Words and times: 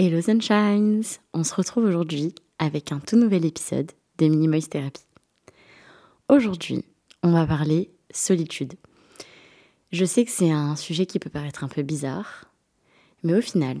Hello 0.00 0.20
Sunshines 0.20 1.02
On 1.34 1.42
se 1.42 1.52
retrouve 1.52 1.84
aujourd'hui 1.84 2.32
avec 2.60 2.92
un 2.92 3.00
tout 3.00 3.16
nouvel 3.16 3.44
épisode 3.44 3.90
de 4.18 4.28
Minimoise 4.28 4.68
Therapy. 4.68 5.02
Aujourd'hui, 6.28 6.84
on 7.24 7.32
va 7.32 7.44
parler 7.44 7.90
solitude. 8.12 8.74
Je 9.90 10.04
sais 10.04 10.24
que 10.24 10.30
c'est 10.30 10.52
un 10.52 10.76
sujet 10.76 11.04
qui 11.04 11.18
peut 11.18 11.30
paraître 11.30 11.64
un 11.64 11.68
peu 11.68 11.82
bizarre, 11.82 12.44
mais 13.24 13.36
au 13.36 13.40
final, 13.40 13.80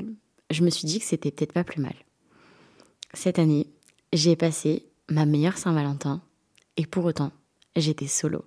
je 0.50 0.64
me 0.64 0.70
suis 0.70 0.88
dit 0.88 0.98
que 0.98 1.04
c'était 1.04 1.30
peut-être 1.30 1.52
pas 1.52 1.62
plus 1.62 1.80
mal. 1.80 1.94
Cette 3.14 3.38
année, 3.38 3.68
j'ai 4.12 4.34
passé 4.34 4.86
ma 5.08 5.24
meilleure 5.24 5.56
Saint-Valentin 5.56 6.20
et 6.76 6.86
pour 6.86 7.04
autant, 7.04 7.30
j'étais 7.76 8.08
solo. 8.08 8.44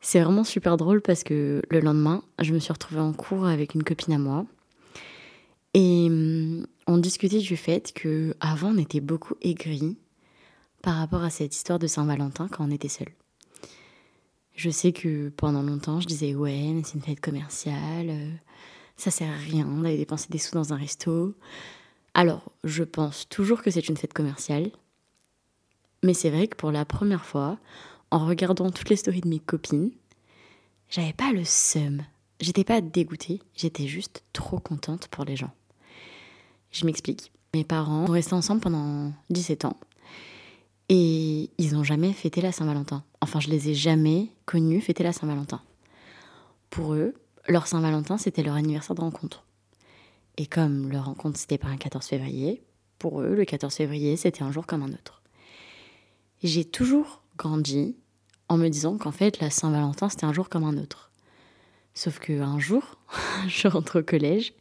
C'est 0.00 0.22
vraiment 0.22 0.44
super 0.44 0.78
drôle 0.78 1.02
parce 1.02 1.24
que 1.24 1.60
le 1.68 1.80
lendemain, 1.80 2.22
je 2.40 2.54
me 2.54 2.58
suis 2.58 2.72
retrouvée 2.72 3.02
en 3.02 3.12
cours 3.12 3.44
avec 3.44 3.74
une 3.74 3.84
copine 3.84 4.14
à 4.14 4.18
moi. 4.18 4.46
Et 5.74 6.06
hum, 6.08 6.66
on 6.86 6.98
discutait 6.98 7.38
du 7.38 7.56
fait 7.56 7.92
que 7.92 8.34
avant 8.40 8.70
on 8.70 8.78
était 8.78 9.00
beaucoup 9.00 9.34
aigris 9.42 9.96
par 10.82 10.96
rapport 10.96 11.22
à 11.22 11.30
cette 11.30 11.54
histoire 11.54 11.78
de 11.78 11.86
Saint-Valentin 11.86 12.48
quand 12.48 12.66
on 12.66 12.70
était 12.70 12.88
seul. 12.88 13.08
Je 14.54 14.70
sais 14.70 14.92
que 14.92 15.28
pendant 15.28 15.62
longtemps, 15.62 16.00
je 16.00 16.06
disais 16.06 16.34
ouais, 16.34 16.72
mais 16.72 16.82
c'est 16.84 16.94
une 16.94 17.02
fête 17.02 17.20
commerciale, 17.20 18.08
euh, 18.08 18.32
ça 18.96 19.10
sert 19.10 19.30
à 19.30 19.36
rien 19.36 19.64
d'aller 19.66 19.96
dépenser 19.96 20.26
des 20.30 20.38
sous 20.38 20.54
dans 20.54 20.72
un 20.72 20.76
resto. 20.76 21.34
Alors, 22.14 22.50
je 22.64 22.82
pense 22.82 23.28
toujours 23.28 23.62
que 23.62 23.70
c'est 23.70 23.88
une 23.88 23.96
fête 23.96 24.12
commerciale, 24.12 24.72
mais 26.02 26.14
c'est 26.14 26.30
vrai 26.30 26.48
que 26.48 26.56
pour 26.56 26.72
la 26.72 26.84
première 26.84 27.24
fois, 27.24 27.58
en 28.10 28.26
regardant 28.26 28.70
toutes 28.70 28.90
les 28.90 28.96
stories 28.96 29.20
de 29.20 29.28
mes 29.28 29.38
copines, 29.38 29.92
j'avais 30.88 31.12
pas 31.12 31.32
le 31.32 31.44
seum. 31.44 32.02
J'étais 32.40 32.64
pas 32.64 32.80
dégoûtée, 32.80 33.40
j'étais 33.54 33.86
juste 33.86 34.24
trop 34.32 34.58
contente 34.58 35.08
pour 35.08 35.24
les 35.24 35.36
gens. 35.36 35.52
Je 36.70 36.86
m'explique. 36.86 37.32
Mes 37.54 37.64
parents 37.64 38.06
sont 38.06 38.12
restés 38.12 38.34
ensemble 38.34 38.60
pendant 38.60 39.12
17 39.30 39.64
ans 39.64 39.76
et 40.88 41.50
ils 41.58 41.72
n'ont 41.72 41.84
jamais 41.84 42.12
fêté 42.12 42.40
la 42.40 42.52
Saint-Valentin. 42.52 43.04
Enfin, 43.20 43.40
je 43.40 43.48
les 43.48 43.70
ai 43.70 43.74
jamais 43.74 44.32
connus 44.46 44.80
fêter 44.80 45.02
la 45.02 45.12
Saint-Valentin. 45.12 45.60
Pour 46.70 46.94
eux, 46.94 47.14
leur 47.46 47.66
Saint-Valentin, 47.66 48.18
c'était 48.18 48.42
leur 48.42 48.54
anniversaire 48.54 48.94
de 48.94 49.00
rencontre. 49.00 49.44
Et 50.36 50.46
comme 50.46 50.90
leur 50.90 51.06
rencontre, 51.06 51.38
c'était 51.38 51.58
pas 51.58 51.68
un 51.68 51.76
14 51.76 52.06
février, 52.06 52.62
pour 52.98 53.20
eux, 53.20 53.34
le 53.34 53.44
14 53.44 53.74
février, 53.74 54.16
c'était 54.16 54.42
un 54.42 54.50
jour 54.50 54.66
comme 54.66 54.82
un 54.82 54.92
autre. 54.92 55.22
J'ai 56.42 56.64
toujours 56.64 57.22
grandi 57.36 57.96
en 58.48 58.56
me 58.56 58.68
disant 58.68 58.98
qu'en 58.98 59.12
fait, 59.12 59.40
la 59.40 59.50
Saint-Valentin, 59.50 60.08
c'était 60.08 60.24
un 60.24 60.32
jour 60.32 60.48
comme 60.48 60.64
un 60.64 60.78
autre. 60.78 61.10
Sauf 61.94 62.18
qu'un 62.18 62.58
jour, 62.58 62.98
je 63.48 63.68
rentre 63.68 64.00
au 64.00 64.02
collège, 64.02 64.52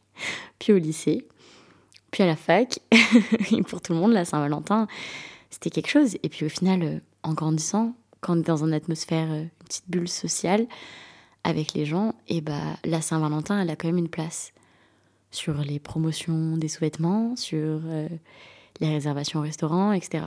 puis 0.60 0.74
au 0.74 0.78
lycée, 0.78 1.28
puis 2.12 2.24
à 2.24 2.26
la 2.26 2.36
fac, 2.36 2.80
pour 3.68 3.82
tout 3.82 3.94
le 3.94 4.00
monde, 4.00 4.14
la 4.14 4.26
Saint-Valentin, 4.26 4.88
c'était 5.50 5.70
quelque 5.70 5.90
chose. 5.90 6.18
Et 6.24 6.30
puis 6.30 6.46
au 6.46 6.50
final, 6.50 6.84
euh, 6.84 7.00
en 7.24 7.34
grandissant, 7.34 7.96
quand 8.22 8.36
on 8.36 8.40
est 8.40 8.48
dans 8.48 8.64
une 8.64 8.74
atmosphère, 8.74 9.30
euh, 9.32 9.42
une 9.42 9.66
petite 9.66 9.90
bulle 9.90 10.08
sociale 10.08 10.68
avec 11.44 11.74
les 11.74 11.86
gens, 11.86 12.14
et 12.28 12.42
bah 12.42 12.78
la 12.84 13.02
Saint-Valentin, 13.02 13.62
elle 13.62 13.70
a 13.70 13.76
quand 13.76 13.88
même 13.88 13.98
une 13.98 14.10
place 14.10 14.54
sur 15.32 15.56
les 15.56 15.80
promotions 15.80 16.58
des 16.58 16.68
sous-vêtements, 16.68 17.36
sur 17.36 17.82
euh, 17.86 18.08
les 18.80 18.90
réservations 18.90 19.40
au 19.40 19.44
restaurant, 19.44 19.92
etc. 19.92 20.26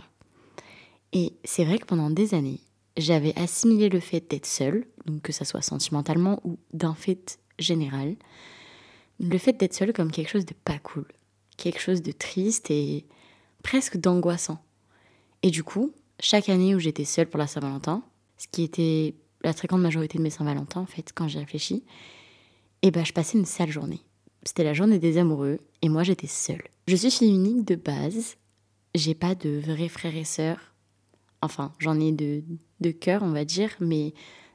Et 1.12 1.34
c'est 1.44 1.64
vrai 1.64 1.78
que 1.78 1.86
pendant 1.86 2.10
des 2.10 2.34
années, 2.34 2.60
j'avais 2.96 3.36
assimilé 3.38 3.88
le 3.88 4.00
fait 4.00 4.28
d'être 4.30 4.46
seule, 4.46 4.86
que 5.22 5.32
ça 5.32 5.44
soit 5.44 5.62
sentimentalement 5.62 6.40
ou 6.44 6.58
d'un 6.72 6.94
fait 6.94 7.38
général, 7.58 8.16
le 9.18 9.38
fait 9.38 9.52
d'être 9.52 9.74
seule 9.74 9.92
comme 9.92 10.10
quelque 10.10 10.30
chose 10.30 10.46
de 10.46 10.54
pas 10.64 10.78
cool, 10.78 11.06
quelque 11.60 11.80
chose 11.80 12.02
de 12.02 12.12
triste 12.12 12.70
et 12.70 13.04
presque 13.62 13.96
d'angoissant. 13.96 14.62
Et 15.42 15.50
du 15.50 15.62
coup, 15.62 15.92
chaque 16.18 16.48
année 16.48 16.74
où 16.74 16.78
j'étais 16.78 17.04
seule 17.04 17.28
pour 17.28 17.38
la 17.38 17.46
Saint-Valentin, 17.46 18.02
ce 18.36 18.46
qui 18.50 18.62
était 18.62 19.14
la 19.42 19.54
très 19.54 19.68
grande 19.68 19.82
majorité 19.82 20.18
de 20.18 20.22
mes 20.22 20.30
Saint-Valentin 20.30 20.80
en 20.80 20.86
fait, 20.86 21.12
quand 21.14 21.28
j'y 21.28 21.38
réfléchis, 21.38 21.84
eh 22.82 22.90
ben 22.90 23.04
je 23.04 23.12
passais 23.12 23.38
une 23.38 23.46
sale 23.46 23.70
journée. 23.70 24.02
C'était 24.42 24.64
la 24.64 24.74
journée 24.74 24.98
des 24.98 25.18
amoureux 25.18 25.60
et 25.82 25.88
moi 25.88 26.02
j'étais 26.02 26.26
seule. 26.26 26.62
Je 26.88 26.96
suis 26.96 27.10
fille 27.10 27.34
unique 27.34 27.66
de 27.66 27.74
base, 27.74 28.36
j'ai 28.94 29.14
pas 29.14 29.34
de 29.34 29.60
vrais 29.60 29.88
frères 29.88 30.16
et 30.16 30.24
sœurs. 30.24 30.74
Enfin, 31.42 31.72
j'en 31.78 31.98
ai 32.00 32.12
de, 32.12 32.42
de 32.80 32.90
cœur, 32.90 33.22
on 33.22 33.30
va 33.30 33.44
dire, 33.44 33.70
mais 33.80 34.12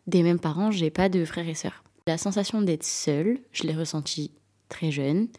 des 0.07 0.21
mêmes 0.21 0.39
parents, 0.39 0.71
j'ai 0.71 0.89
pas 0.89 1.09
de 1.09 1.25
frères 1.25 1.47
et 1.47 1.55
sœurs. 1.55 1.83
La 2.07 2.17
sensation 2.17 2.61
d'être 2.61 2.83
seule, 2.83 3.39
je 3.51 3.63
l'ai 3.63 3.73
ressentie 3.73 4.31
très 4.69 4.91
jeune. 4.91 5.29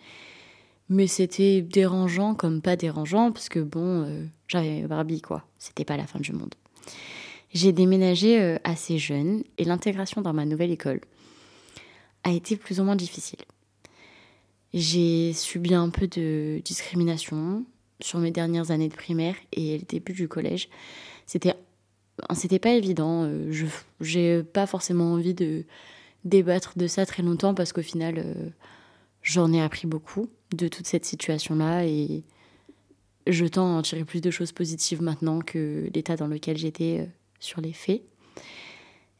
Mais 0.89 1.07
c'était 1.07 1.63
dérangeant 1.63 2.35
comme 2.35 2.63
pas 2.63 2.77
dérangeant, 2.77 3.33
parce 3.33 3.49
que 3.49 3.59
bon, 3.59 4.05
euh, 4.05 4.25
j'avais 4.47 4.83
Barbie, 4.83 5.21
quoi. 5.21 5.45
C'était 5.59 5.85
pas 5.85 5.97
la 5.97 6.07
fin 6.07 6.21
du 6.21 6.33
monde. 6.33 6.55
J'ai 7.53 7.73
déménagé 7.73 8.41
euh, 8.41 8.59
assez 8.65 8.99
jeune 8.99 9.43
et 9.59 9.65
l'intégration 9.65 10.21
dans 10.21 10.33
ma 10.33 10.45
nouvelle 10.45 10.71
école 10.71 11.01
a 12.23 12.31
été 12.31 12.57
plus 12.57 12.81
ou 12.81 12.85
moins 12.85 12.97
difficile. 12.97 13.39
J'ai 14.75 15.33
subi 15.33 15.75
un 15.75 15.91
peu 15.91 16.07
de 16.07 16.61
discrimination 16.65 17.65
sur 18.01 18.19
mes 18.19 18.31
dernières 18.31 18.71
années 18.71 18.89
de 18.89 18.95
primaire 18.95 19.37
et 19.53 19.79
le 19.79 19.85
début 19.85 20.13
du 20.13 20.29
collège. 20.29 20.69
C'était 21.25 21.55
c'était 22.35 22.59
pas 22.59 22.71
évident. 22.71 23.25
Euh, 23.25 23.51
je 23.51 23.67
j'ai 24.01 24.43
pas 24.43 24.67
forcément 24.67 25.13
envie 25.13 25.35
de 25.35 25.65
débattre 26.25 26.77
de 26.77 26.87
ça 26.87 27.07
très 27.07 27.23
longtemps 27.23 27.55
parce 27.55 27.73
qu'au 27.73 27.83
final 27.83 28.53
j'en 29.23 29.53
ai 29.53 29.63
appris 29.63 29.87
beaucoup 29.87 30.29
de 30.53 30.69
toute 30.69 30.87
cette 30.87 31.05
situation-là 31.05 31.87
et 31.87 32.25
je 33.27 33.45
tends 33.47 33.75
à 33.75 33.79
en 33.79 33.83
tirer 33.83 34.05
plus 34.05 34.21
de 34.21 34.31
choses 34.31 34.53
positives 34.53 35.03
maintenant 35.03 35.41
que 35.41 35.91
l'état 35.95 36.17
dans 36.17 36.29
lequel 36.29 36.57
j'étais 36.57 37.01
euh, 37.01 37.07
sur 37.41 37.61
les 37.61 37.73
faits. 37.73 38.03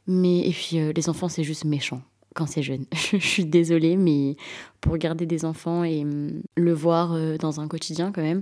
Mais 0.07 0.47
et 0.47 0.51
puis 0.51 0.79
euh, 0.79 0.93
les 0.95 1.09
enfants 1.09 1.27
c'est 1.27 1.43
juste 1.43 1.65
méchant 1.65 2.01
quand 2.33 2.47
c'est 2.47 2.63
jeune. 2.63 2.85
je 3.11 3.17
suis 3.17 3.45
désolée 3.45 3.97
mais 3.97 4.37
pour 4.79 4.93
regarder 4.93 5.25
des 5.25 5.43
enfants 5.43 5.83
et 5.83 6.01
hum, 6.03 6.41
le 6.55 6.73
voir 6.73 7.13
euh, 7.13 7.37
dans 7.37 7.59
un 7.59 7.67
quotidien 7.67 8.11
quand 8.11 8.21
même, 8.21 8.41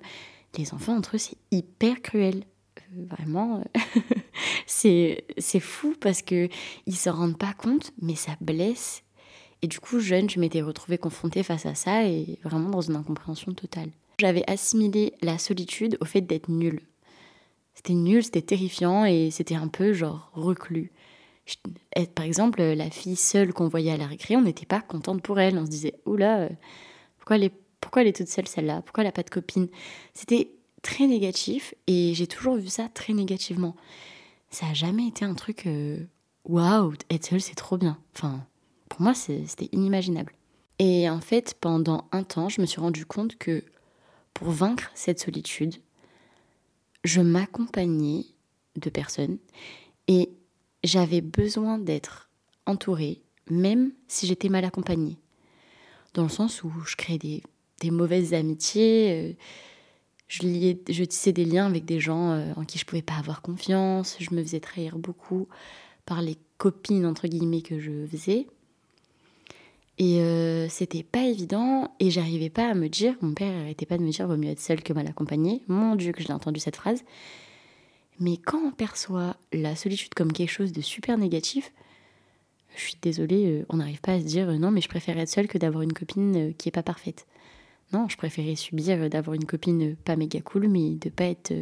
les 0.58 0.74
enfants 0.74 0.96
entre 0.96 1.16
eux 1.16 1.20
c'est 1.20 1.38
hyper 1.52 2.02
cruel. 2.02 2.44
vraiment 2.96 3.64
c'est 4.68 5.26
c'est 5.40 5.60
fou 5.60 5.96
parce 6.00 6.22
que 6.22 6.50
ils 6.86 6.96
se 6.96 7.10
rendent 7.10 7.38
pas 7.38 7.54
compte 7.54 7.92
mais 8.02 8.16
ça 8.16 8.34
blesse 8.40 9.05
et 9.66 9.68
du 9.68 9.80
coup, 9.80 10.00
jeune, 10.00 10.30
je 10.30 10.40
m'étais 10.40 10.62
retrouvée 10.62 11.00
confrontée 11.00 11.42
face 11.42 11.66
à 11.66 11.74
ça 11.74 12.04
et 12.04 12.38
vraiment 12.44 12.70
dans 12.70 12.82
une 12.82 12.96
incompréhension 12.96 13.52
totale. 13.56 13.90
J'avais 14.20 14.48
assimilé 14.48 15.16
la 15.24 15.40
solitude 15.40 15.98
au 16.02 16.06
fait 16.06 16.22
d'être 16.22 16.50
nulle. 16.50 16.82
C'était 17.74 17.96
nul, 17.96 18.24
c'était 18.24 18.44
terrifiant 18.44 19.06
et 19.06 19.32
c'était 19.32 19.56
un 19.56 19.68
peu 19.68 19.92
genre 19.92 20.30
reclus. 20.34 20.92
par 22.14 22.26
exemple, 22.26 22.62
la 22.62 22.92
fille 22.92 23.16
seule 23.16 23.54
qu'on 23.54 23.68
voyait 23.68 23.94
à 23.94 23.98
la 23.98 24.06
récré, 24.06 24.36
on 24.36 24.42
n'était 24.42 24.68
pas 24.68 24.82
contente 24.82 25.24
pour 25.24 25.40
elle. 25.40 25.58
On 25.58 25.66
se 25.66 25.72
disait, 25.72 25.96
oula, 26.06 26.42
euh, 26.42 26.50
pourquoi 27.18 27.38
elle 27.38 27.46
est, 27.46 27.54
pourquoi 27.82 28.04
toute 28.14 28.28
seule 28.28 28.48
celle-là? 28.48 28.84
Pourquoi 28.84 29.02
elle 29.02 29.08
n'a 29.08 29.14
pas 29.14 29.24
de 29.24 29.32
copine? 29.32 29.68
C'était 30.14 30.52
très 30.84 31.08
négatif 31.08 31.74
et 31.88 32.14
j'ai 32.14 32.28
toujours 32.28 32.58
vu 32.58 32.68
ça 32.68 32.88
très 32.94 33.14
négativement. 33.14 33.76
Ça 34.52 34.68
n'a 34.68 34.76
jamais 34.76 35.08
été 35.08 35.26
un 35.26 35.34
truc, 35.34 35.66
euh, 35.66 36.06
waouh, 36.44 36.94
être 37.10 37.26
seule 37.26 37.42
c'est 37.42 37.56
trop 37.56 37.80
bien. 37.80 37.98
Enfin, 38.14 38.46
pour 38.90 39.02
moi, 39.02 39.14
c'était 39.14 39.70
inimaginable. 39.72 40.34
Et 40.80 41.10
en 41.10 41.22
fait, 41.22 41.56
pendant 41.60 42.08
un 42.12 42.24
temps, 42.24 42.50
je 42.50 42.62
me 42.62 42.66
suis 42.66 42.82
rendu 42.82 43.06
compte 43.06 43.38
que 43.38 43.64
pour 44.34 44.50
vaincre 44.50 44.92
cette 44.94 45.20
solitude, 45.20 45.76
je 47.04 47.22
m'accompagnais 47.22 48.26
de 48.76 48.90
personnes 48.90 49.38
et 50.08 50.30
j'avais 50.84 51.22
besoin 51.22 51.78
d'être 51.78 52.30
entourée, 52.66 53.22
même 53.50 53.92
si 54.08 54.28
j'étais 54.28 54.50
mal 54.50 54.66
accompagnée. 54.66 55.18
Dans 56.14 56.24
le 56.24 56.30
sens 56.30 56.64
où 56.64 56.72
je 56.86 56.96
créais 56.96 57.18
des, 57.18 57.42
mauvaises 57.92 58.34
amitiés, 58.34 59.12
euh, 59.12 59.34
je, 60.28 60.44
liais, 60.44 60.82
je 60.90 61.04
tissais 61.04 61.32
des 61.32 61.46
liens 61.46 61.68
avec 61.68 61.86
des 61.86 62.00
gens 62.00 62.32
euh, 62.32 62.54
en 62.56 62.66
qui 62.66 62.80
je 62.80 62.86
pouvais 62.86 63.02
pas 63.02 63.16
avoir 63.16 63.42
confiance, 63.42 64.18
je 64.20 64.34
me 64.34 64.42
faisais 64.42 64.60
trahir 64.60 64.98
beaucoup 64.98 65.48
par 66.06 66.22
les 66.22 66.38
copines 66.58 67.06
entre 67.06 67.28
guillemets 67.28 67.62
que 67.62 67.80
je 67.80 68.06
faisais. 68.08 68.48
Et 69.98 70.20
euh, 70.20 70.68
c'était 70.68 71.04
pas 71.04 71.24
évident 71.24 71.96
et 72.00 72.12
j'arrivais 72.12 72.50
pas 72.50 72.70
à 72.70 72.74
me 72.74 72.90
dire, 72.90 73.16
mon 73.22 73.34
père 73.34 73.52
n'arrêtait 73.52 73.86
pas 73.86 73.98
de 73.98 74.04
me 74.04 74.12
dire 74.12 74.28
vaut 74.28 74.36
mieux 74.36 74.50
être 74.50 74.60
seul 74.60 74.84
que 74.84 74.92
mal 74.92 75.08
accompagné. 75.08 75.62
Mon 75.68 75.96
Dieu 75.96 76.12
que 76.12 76.22
j'ai 76.22 76.34
entendu 76.34 76.60
cette 76.60 76.76
phrase. 76.76 77.04
Mais 78.20 78.38
quand 78.38 78.60
on 78.60 78.72
perçoit 78.72 79.38
la 79.54 79.76
solitude 79.76 80.14
comme 80.14 80.34
quelque 80.34 80.52
chose 80.52 80.74
de 80.74 80.82
super 80.82 81.18
négatif, 81.18 81.72
je 82.76 82.82
suis 82.82 82.98
désolée, 83.02 83.46
euh, 83.48 83.66
on 83.70 83.78
n'arrive 83.78 84.02
pas 84.02 84.14
à 84.14 84.20
se 84.20 84.26
dire 84.26 84.48
non 84.60 84.70
mais 84.70 84.82
je 84.82 84.90
préfère 84.90 85.18
être 85.18 85.30
seule 85.30 85.48
que 85.48 85.58
d'avoir 85.58 85.82
une 85.82 85.94
copine 85.94 86.50
euh, 86.50 86.52
qui 86.58 86.68
est 86.68 86.74
pas 86.74 86.84
parfaite. 86.84 87.26
Non, 87.94 88.10
je 88.10 88.18
préférais 88.18 88.56
subir 88.56 89.10
d'avoir 89.10 89.36
une 89.36 89.46
copine 89.46 89.96
pas 89.96 90.18
méga 90.18 90.42
cool 90.42 90.68
mais 90.68 90.96
de 90.96 91.10
pas 91.10 91.26
être 91.26 91.54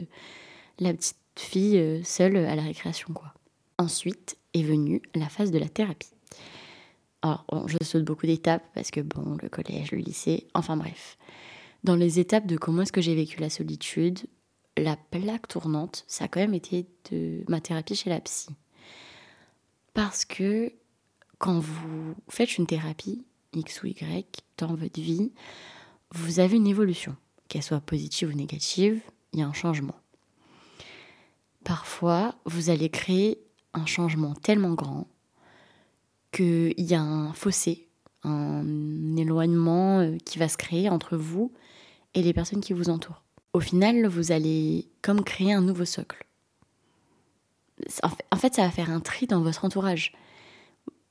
la 0.79 0.93
petite 0.93 1.17
fille 1.35 2.01
seule 2.03 2.37
à 2.37 2.55
la 2.55 2.63
récréation 2.63 3.13
quoi. 3.13 3.33
Ensuite 3.77 4.37
est 4.53 4.63
venue 4.63 5.01
la 5.13 5.29
phase 5.29 5.51
de 5.51 5.59
la 5.59 5.67
thérapie. 5.67 6.13
Alors, 7.23 7.45
je 7.67 7.77
saute 7.81 8.03
beaucoup 8.03 8.25
d'étapes 8.25 8.65
parce 8.75 8.91
que, 8.91 8.99
bon, 8.99 9.37
le 9.41 9.47
collège, 9.47 9.91
le 9.91 9.99
lycée, 9.99 10.47
enfin 10.53 10.75
bref. 10.75 11.17
Dans 11.85 11.95
les 11.95 12.19
étapes 12.19 12.45
de 12.45 12.57
comment 12.57 12.81
est-ce 12.81 12.91
que 12.91 13.01
j'ai 13.01 13.15
vécu 13.15 13.39
la 13.39 13.49
solitude, 13.49 14.19
la 14.77 14.97
plaque 14.97 15.47
tournante, 15.47 16.03
ça 16.07 16.25
a 16.25 16.27
quand 16.27 16.41
même 16.41 16.53
été 16.53 16.85
de 17.11 17.43
ma 17.47 17.61
thérapie 17.61 17.95
chez 17.95 18.09
la 18.09 18.19
psy. 18.19 18.49
Parce 19.93 20.25
que 20.25 20.73
quand 21.37 21.59
vous 21.59 22.13
faites 22.27 22.57
une 22.57 22.67
thérapie, 22.67 23.23
X 23.53 23.83
ou 23.83 23.87
Y, 23.87 24.43
dans 24.57 24.75
votre 24.75 24.99
vie, 24.99 25.31
vous 26.11 26.39
avez 26.41 26.57
une 26.57 26.67
évolution, 26.67 27.15
qu'elle 27.47 27.63
soit 27.63 27.79
positive 27.79 28.29
ou 28.29 28.33
négative, 28.33 29.01
il 29.31 29.39
y 29.39 29.43
a 29.43 29.47
un 29.47 29.53
changement. 29.53 29.95
Parfois, 31.63 32.35
vous 32.45 32.69
allez 32.69 32.89
créer 32.89 33.39
un 33.73 33.85
changement 33.85 34.33
tellement 34.33 34.73
grand 34.73 35.07
qu'il 36.33 36.73
y 36.77 36.93
a 36.93 37.01
un 37.01 37.31
fossé, 37.33 37.87
un 38.23 39.15
éloignement 39.15 39.99
euh, 39.99 40.17
qui 40.25 40.39
va 40.39 40.49
se 40.49 40.57
créer 40.57 40.89
entre 40.89 41.15
vous 41.15 41.53
et 42.13 42.21
les 42.21 42.33
personnes 42.33 42.61
qui 42.61 42.73
vous 42.73 42.89
entourent. 42.89 43.23
Au 43.53 43.59
final, 43.59 44.07
vous 44.07 44.31
allez 44.31 44.89
comme 45.01 45.23
créer 45.23 45.53
un 45.53 45.61
nouveau 45.61 45.85
socle. 45.85 46.25
En 48.31 48.37
fait, 48.37 48.55
ça 48.55 48.63
va 48.63 48.71
faire 48.71 48.89
un 48.89 48.99
tri 48.99 49.27
dans 49.27 49.41
votre 49.41 49.63
entourage. 49.65 50.13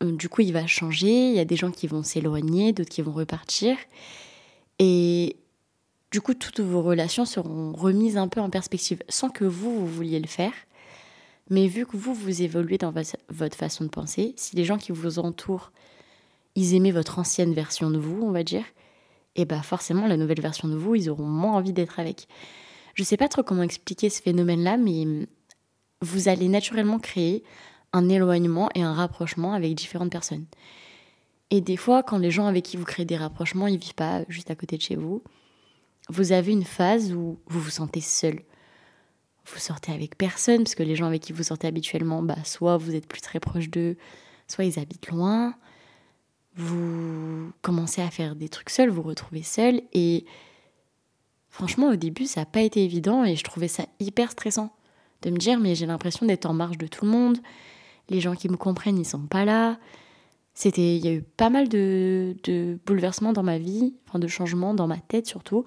Euh, 0.03 0.13
du 0.13 0.29
coup, 0.29 0.43
il 0.43 0.53
va 0.53 0.67
changer, 0.67 1.29
il 1.29 1.35
y 1.35 1.41
a 1.41 1.45
des 1.45 1.57
gens 1.57 1.71
qui 1.71 1.87
vont 1.87 2.03
s'éloigner, 2.03 2.73
d'autres 2.73 2.91
qui 2.91 3.03
vont 3.03 3.13
repartir. 3.13 3.77
Et 4.79 5.37
du 6.11 6.21
coup, 6.21 6.35
toutes 6.35 6.61
vos 6.61 6.83
relations 6.83 7.25
seront 7.25 7.73
remises 7.73 8.17
un 8.17 8.29
peu 8.29 8.41
en 8.41 8.51
perspective, 8.51 9.03
sans 9.09 9.31
que 9.31 9.45
vous, 9.45 9.81
vous 9.81 9.87
vouliez 9.87 10.21
le 10.21 10.29
faire. 10.29 10.53
Mais 11.51 11.67
vu 11.67 11.87
que 11.87 11.97
vous, 11.97 12.15
vous 12.15 12.43
évoluez 12.43 12.79
dans 12.79 12.93
votre 13.29 13.57
façon 13.57 13.85
de 13.85 13.91
penser, 13.91 14.35
si 14.37 14.57
les 14.57 14.65
gens 14.65 14.79
qui 14.79 14.93
vous 14.93 15.19
entourent, 15.19 15.73
ils 16.55 16.75
aimaient 16.75 16.91
votre 16.93 17.19
ancienne 17.19 17.53
version 17.53 17.91
de 17.91 17.99
vous, 17.99 18.23
on 18.23 18.31
va 18.31 18.45
dire, 18.45 18.65
et 19.37 19.45
bah 19.45 19.63
forcément, 19.63 20.07
la 20.07 20.17
nouvelle 20.17 20.41
version 20.41 20.69
de 20.69 20.77
vous, 20.77 20.95
ils 20.95 21.09
auront 21.09 21.25
moins 21.25 21.55
envie 21.55 21.73
d'être 21.73 21.99
avec. 21.99 22.29
Je 22.95 23.03
sais 23.03 23.17
pas 23.17 23.29
trop 23.29 23.43
comment 23.43 23.63
expliquer 23.63 24.11
ce 24.11 24.21
phénomène-là, 24.21 24.77
mais 24.77 25.27
vous 26.01 26.29
allez 26.29 26.49
naturellement 26.49 26.99
créer 26.99 27.43
un 27.93 28.09
éloignement 28.09 28.69
et 28.75 28.83
un 28.83 28.93
rapprochement 28.93 29.53
avec 29.55 29.75
différentes 29.75 30.13
personnes. 30.13 30.47
Et 31.51 31.61
des 31.61 31.77
fois, 31.77 32.03
quand 32.03 32.19
les 32.19 32.31
gens 32.31 32.47
avec 32.47 32.65
qui 32.65 32.77
vous 32.77 32.85
créez 32.85 33.05
des 33.05 33.17
rapprochements, 33.17 33.67
ils 33.67 33.79
vivent 33.79 33.95
pas 33.95 34.25
juste 34.29 34.51
à 34.51 34.55
côté 34.55 34.77
de 34.77 34.83
chez 34.83 34.97
vous, 34.97 35.23
vous 36.09 36.33
avez 36.33 36.53
une 36.53 36.65
phase 36.65 37.13
où 37.13 37.39
vous 37.47 37.61
vous 37.61 37.71
sentez 37.71 38.01
seul. 38.01 38.43
Vous 39.47 39.59
sortez 39.59 39.93
avec 39.93 40.17
personne, 40.17 40.59
parce 40.59 40.75
que 40.75 40.83
les 40.83 40.95
gens 40.95 41.07
avec 41.07 41.23
qui 41.23 41.33
vous 41.33 41.43
sortez 41.43 41.67
habituellement, 41.67 42.23
bah, 42.23 42.37
soit 42.45 42.77
vous 42.77 42.95
êtes 42.95 43.07
plus 43.07 43.21
très 43.21 43.41
proche 43.41 43.69
d'eux, 43.71 43.97
soit 44.47 44.65
ils 44.65 44.79
habitent 44.79 45.09
loin. 45.09 45.55
Vous 46.55 47.51
commencez 47.63 48.03
à 48.03 48.11
faire 48.11 48.37
des 48.37 48.49
trucs 48.49 48.71
seuls, 48.71 48.91
vous 48.91 49.03
retrouvez 49.03 49.43
seul. 49.43 49.83
Et 49.93 50.25
franchement, 51.49 51.89
au 51.89 51.97
début, 51.97 52.27
ça 52.27 52.43
n'a 52.43 52.47
pas 52.47 52.61
été 52.61 52.85
évident 52.85 53.25
et 53.25 53.37
je 53.37 53.45
trouvais 53.45 53.69
ça 53.69 53.87
hyper 53.99 54.31
stressant 54.31 54.75
de 55.23 55.31
me 55.31 55.39
dire, 55.39 55.59
mais 55.59 55.75
j'ai 55.75 55.87
l'impression 55.87 56.27
d'être 56.27 56.47
en 56.47 56.53
marge 56.53 56.79
de 56.79 56.87
tout 56.87 57.05
le 57.05 57.11
monde. 57.11 57.39
Les 58.11 58.21
gens 58.21 58.35
qui 58.35 58.49
me 58.49 58.57
comprennent, 58.57 58.99
ils 58.99 59.07
sont 59.07 59.27
pas 59.27 59.45
là. 59.45 59.79
C'était, 60.55 60.97
il 60.97 61.05
y 61.05 61.09
a 61.09 61.13
eu 61.13 61.23
pas 61.23 61.49
mal 61.49 61.69
de, 61.69 62.37
de 62.45 62.79
bouleversements 62.85 63.33
dans 63.33 63.43
ma 63.43 63.59
vie, 63.59 63.95
enfin 64.07 64.19
de 64.19 64.29
changements 64.29 64.75
dans 64.75 64.87
ma 64.87 64.99
tête 64.99 65.27
surtout, 65.27 65.65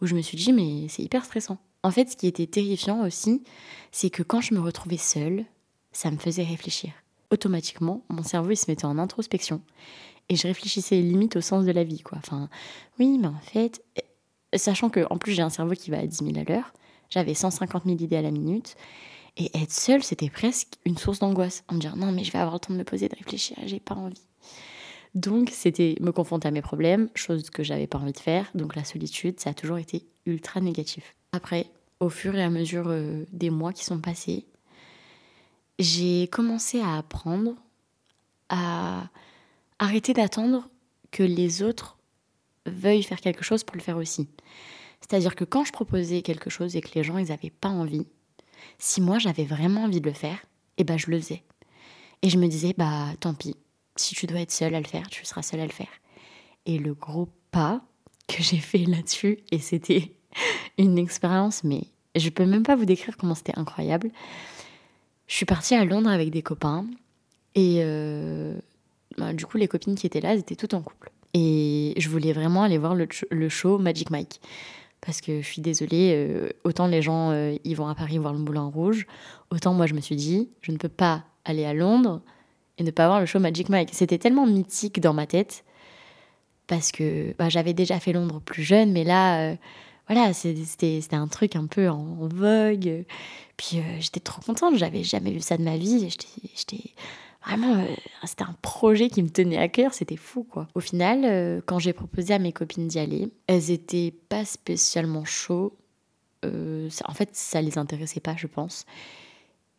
où 0.00 0.06
je 0.06 0.16
me 0.16 0.20
suis 0.20 0.36
dit, 0.36 0.52
mais 0.52 0.88
c'est 0.88 1.02
hyper 1.02 1.24
stressant. 1.24 1.58
En 1.84 1.90
fait, 1.90 2.10
ce 2.10 2.16
qui 2.16 2.26
était 2.26 2.46
terrifiant 2.46 3.06
aussi, 3.06 3.44
c'est 3.92 4.08
que 4.08 4.22
quand 4.22 4.40
je 4.40 4.54
me 4.54 4.60
retrouvais 4.60 4.96
seule, 4.96 5.44
ça 5.92 6.10
me 6.10 6.16
faisait 6.16 6.42
réfléchir. 6.42 6.92
Automatiquement, 7.30 8.02
mon 8.08 8.22
cerveau 8.22 8.50
il 8.52 8.56
se 8.56 8.70
mettait 8.70 8.86
en 8.86 8.98
introspection 8.98 9.60
et 10.30 10.36
je 10.36 10.46
réfléchissais 10.48 10.96
limite 10.96 11.36
au 11.36 11.42
sens 11.42 11.66
de 11.66 11.72
la 11.72 11.84
vie, 11.84 12.00
quoi. 12.00 12.16
Enfin, 12.16 12.48
oui, 12.98 13.18
mais 13.18 13.28
en 13.28 13.38
fait, 13.38 13.84
sachant 14.54 14.88
que 14.88 15.06
en 15.10 15.18
plus 15.18 15.32
j'ai 15.32 15.42
un 15.42 15.50
cerveau 15.50 15.74
qui 15.74 15.90
va 15.90 15.98
à 15.98 16.06
10 16.06 16.24
000 16.24 16.30
à 16.38 16.44
l'heure, 16.44 16.72
j'avais 17.10 17.34
150 17.34 17.84
000 17.84 17.98
idées 17.98 18.16
à 18.16 18.22
la 18.22 18.30
minute. 18.30 18.76
Et 19.36 19.50
être 19.54 19.72
seule, 19.72 20.02
c'était 20.02 20.30
presque 20.30 20.74
une 20.86 20.96
source 20.96 21.18
d'angoisse. 21.18 21.64
En 21.68 21.74
me 21.74 21.80
dire, 21.80 21.96
non, 21.96 22.12
mais 22.12 22.24
je 22.24 22.32
vais 22.32 22.38
avoir 22.38 22.54
le 22.54 22.60
temps 22.60 22.72
de 22.72 22.78
me 22.78 22.84
poser, 22.84 23.08
de 23.08 23.16
réfléchir, 23.16 23.58
j'ai 23.66 23.80
pas 23.80 23.94
envie. 23.94 24.22
Donc, 25.14 25.50
c'était 25.50 25.96
me 26.00 26.12
confronter 26.12 26.48
à 26.48 26.50
mes 26.50 26.62
problèmes, 26.62 27.10
chose 27.14 27.50
que 27.50 27.62
j'avais 27.62 27.86
pas 27.86 27.98
envie 27.98 28.12
de 28.12 28.18
faire. 28.18 28.50
Donc, 28.54 28.74
la 28.74 28.84
solitude, 28.84 29.38
ça 29.38 29.50
a 29.50 29.54
toujours 29.54 29.78
été 29.78 30.06
ultra 30.24 30.60
négatif. 30.60 31.14
Après, 31.34 31.68
au 31.98 32.10
fur 32.10 32.36
et 32.36 32.44
à 32.44 32.48
mesure 32.48 32.84
euh, 32.86 33.24
des 33.32 33.50
mois 33.50 33.72
qui 33.72 33.84
sont 33.84 33.98
passés, 33.98 34.46
j'ai 35.80 36.28
commencé 36.28 36.80
à 36.80 36.96
apprendre 36.96 37.56
à 38.48 39.08
arrêter 39.80 40.12
d'attendre 40.12 40.68
que 41.10 41.24
les 41.24 41.64
autres 41.64 41.98
veuillent 42.66 43.02
faire 43.02 43.20
quelque 43.20 43.42
chose 43.42 43.64
pour 43.64 43.74
le 43.74 43.82
faire 43.82 43.96
aussi. 43.96 44.28
C'est-à-dire 45.00 45.34
que 45.34 45.44
quand 45.44 45.64
je 45.64 45.72
proposais 45.72 46.22
quelque 46.22 46.50
chose 46.50 46.76
et 46.76 46.80
que 46.80 46.94
les 46.94 47.02
gens 47.02 47.18
ils 47.18 47.30
n'avaient 47.30 47.50
pas 47.50 47.68
envie, 47.68 48.06
si 48.78 49.00
moi 49.00 49.18
j'avais 49.18 49.44
vraiment 49.44 49.82
envie 49.82 50.00
de 50.00 50.08
le 50.08 50.14
faire, 50.14 50.38
eh 50.78 50.84
ben 50.84 50.96
je 50.96 51.10
le 51.10 51.18
faisais. 51.18 51.42
Et 52.22 52.30
je 52.30 52.38
me 52.38 52.46
disais, 52.46 52.74
bah 52.78 53.08
tant 53.18 53.34
pis, 53.34 53.56
si 53.96 54.14
tu 54.14 54.28
dois 54.28 54.38
être 54.38 54.52
seule 54.52 54.76
à 54.76 54.80
le 54.80 54.86
faire, 54.86 55.08
tu 55.08 55.24
seras 55.24 55.42
seule 55.42 55.60
à 55.60 55.66
le 55.66 55.72
faire. 55.72 56.00
Et 56.64 56.78
le 56.78 56.94
gros 56.94 57.28
pas 57.50 57.84
que 58.28 58.40
j'ai 58.40 58.58
fait 58.58 58.84
là-dessus, 58.84 59.40
et 59.50 59.58
c'était 59.58 60.14
une 60.78 60.98
expérience, 60.98 61.64
mais 61.64 61.82
je 62.16 62.28
peux 62.30 62.46
même 62.46 62.62
pas 62.62 62.76
vous 62.76 62.84
décrire 62.84 63.16
comment 63.16 63.34
c'était 63.34 63.58
incroyable. 63.58 64.10
Je 65.26 65.34
suis 65.34 65.46
partie 65.46 65.74
à 65.74 65.84
Londres 65.84 66.10
avec 66.10 66.30
des 66.30 66.42
copains, 66.42 66.86
et 67.54 67.78
euh, 67.80 68.56
bah, 69.16 69.32
du 69.32 69.46
coup 69.46 69.56
les 69.56 69.68
copines 69.68 69.94
qui 69.94 70.06
étaient 70.06 70.20
là, 70.20 70.32
elles 70.32 70.40
étaient 70.40 70.56
toutes 70.56 70.74
en 70.74 70.82
couple. 70.82 71.10
Et 71.32 71.94
je 71.96 72.08
voulais 72.08 72.32
vraiment 72.32 72.62
aller 72.62 72.78
voir 72.78 72.94
le 72.94 73.48
show 73.48 73.78
Magic 73.78 74.10
Mike 74.10 74.40
parce 75.04 75.20
que 75.20 75.42
je 75.42 75.46
suis 75.46 75.60
désolée, 75.60 76.12
euh, 76.14 76.48
autant 76.64 76.86
les 76.86 77.02
gens 77.02 77.30
euh, 77.30 77.54
ils 77.64 77.76
vont 77.76 77.86
à 77.88 77.94
Paris 77.94 78.18
voir 78.18 78.32
le 78.32 78.38
Moulin 78.38 78.64
Rouge, 78.64 79.06
autant 79.50 79.74
moi 79.74 79.86
je 79.86 79.94
me 79.94 80.00
suis 80.00 80.16
dit, 80.16 80.48
je 80.62 80.72
ne 80.72 80.78
peux 80.78 80.88
pas 80.88 81.24
aller 81.44 81.64
à 81.64 81.74
Londres 81.74 82.22
et 82.78 82.84
ne 82.84 82.90
pas 82.90 83.06
voir 83.06 83.20
le 83.20 83.26
show 83.26 83.38
Magic 83.38 83.68
Mike. 83.68 83.90
C'était 83.92 84.18
tellement 84.18 84.46
mythique 84.46 85.00
dans 85.00 85.12
ma 85.12 85.26
tête 85.26 85.64
parce 86.66 86.90
que 86.90 87.34
bah, 87.38 87.50
j'avais 87.50 87.74
déjà 87.74 88.00
fait 88.00 88.12
Londres 88.12 88.40
plus 88.40 88.62
jeune, 88.62 88.92
mais 88.92 89.04
là, 89.04 89.40
euh, 89.40 89.56
voilà, 90.08 90.32
c'était 90.32 91.00
un 91.12 91.28
truc 91.28 91.56
un 91.56 91.66
peu 91.66 91.88
en, 91.88 92.28
vogue. 92.28 93.04
Puis 93.56 93.80
j'étais 94.00 94.20
trop 94.20 94.42
contente, 94.42 94.76
j'avais 94.76 95.02
jamais 95.02 95.30
vu 95.32 95.40
ça 95.40 95.56
de 95.56 95.62
ma 95.62 95.76
vie. 95.76 96.08
J'étais 96.54 96.94
vraiment, 97.46 97.74
euh, 97.74 97.86
c'était 98.24 98.44
un 98.44 98.56
projet 98.62 99.08
qui 99.08 99.22
me 99.22 99.28
tenait 99.28 99.58
à 99.58 99.68
cœur, 99.68 99.94
c'était 99.94 100.16
fou 100.16 100.44
quoi. 100.44 100.68
Au 100.74 100.80
final, 100.80 101.24
euh, 101.24 101.60
quand 101.64 101.78
j'ai 101.78 101.92
proposé 101.92 102.34
à 102.34 102.38
mes 102.38 102.52
copines 102.52 102.88
d'y 102.88 102.98
aller, 102.98 103.28
elles 103.46 103.70
étaient 103.70 104.14
pas 104.28 104.44
spécialement 104.44 105.24
chaudes. 105.24 105.72
Euh, 106.44 106.88
en 107.06 107.14
fait, 107.14 107.30
ça 107.32 107.62
les 107.62 107.78
intéressait 107.78 108.20
pas, 108.20 108.34
je 108.36 108.46
pense. 108.46 108.86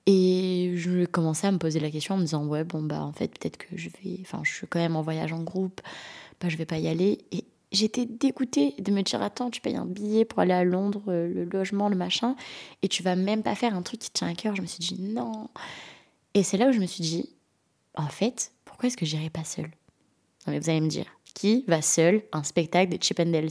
Et 0.08 0.74
je 0.76 1.06
commençais 1.06 1.48
à 1.48 1.52
me 1.52 1.58
poser 1.58 1.80
la 1.80 1.90
question 1.90 2.16
en 2.16 2.18
me 2.18 2.24
disant 2.24 2.46
ouais 2.46 2.64
bon 2.64 2.84
bah 2.84 3.02
en 3.02 3.12
fait 3.12 3.28
peut-être 3.40 3.58
que 3.58 3.76
je 3.76 3.90
vais, 3.90 4.20
enfin 4.22 4.42
je 4.44 4.54
suis 4.54 4.68
quand 4.68 4.78
même 4.78 4.96
en 4.96 5.02
voyage 5.02 5.34
en 5.34 5.42
groupe, 5.42 5.82
bah 6.40 6.48
je 6.48 6.58
vais 6.58 6.66
pas 6.66 6.78
y 6.78 6.88
aller. 6.88 7.26
J'étais 7.76 8.06
dégoûtée 8.06 8.74
de 8.80 8.92
me 8.92 9.02
dire 9.02 9.22
attends 9.22 9.52
tu 9.52 9.62
payes 9.62 9.76
un 9.76 9.86
billet 9.86 10.26
pour 10.26 10.40
aller 10.40 10.54
à 10.54 10.64
Londres, 10.64 11.04
le 11.08 11.46
logement, 11.46 11.90
le 11.90 11.96
machin, 11.96 12.36
et 12.82 12.88
tu 12.88 13.04
vas 13.04 13.16
même 13.16 13.44
pas 13.44 13.56
faire 13.56 13.76
un 13.76 13.82
truc 13.82 14.00
qui 14.00 14.10
tient 14.10 14.28
à 14.28 14.34
cœur. 14.34 14.56
Je 14.56 14.62
me 14.62 14.68
suis 14.68 14.80
dit 14.80 15.02
non. 15.02 15.50
Et 16.34 16.44
c'est 16.44 16.58
là 16.58 16.70
où 16.70 16.72
je 16.72 16.80
me 16.80 16.86
suis 16.86 17.04
dit 17.04 17.30
en 17.96 18.08
fait, 18.08 18.52
pourquoi 18.66 18.88
est-ce 18.88 18.98
que 18.98 19.06
j'irai 19.06 19.30
pas 19.30 19.44
seule? 19.44 19.72
Mais 20.48 20.60
Vous 20.60 20.70
allez 20.70 20.82
me 20.82 20.90
dire, 20.90 21.06
qui 21.34 21.64
va 21.68 21.82
seul 21.82 22.24
à 22.32 22.40
un 22.40 22.44
spectacle 22.44 22.96
de 22.96 23.02
Chippendales 23.02 23.50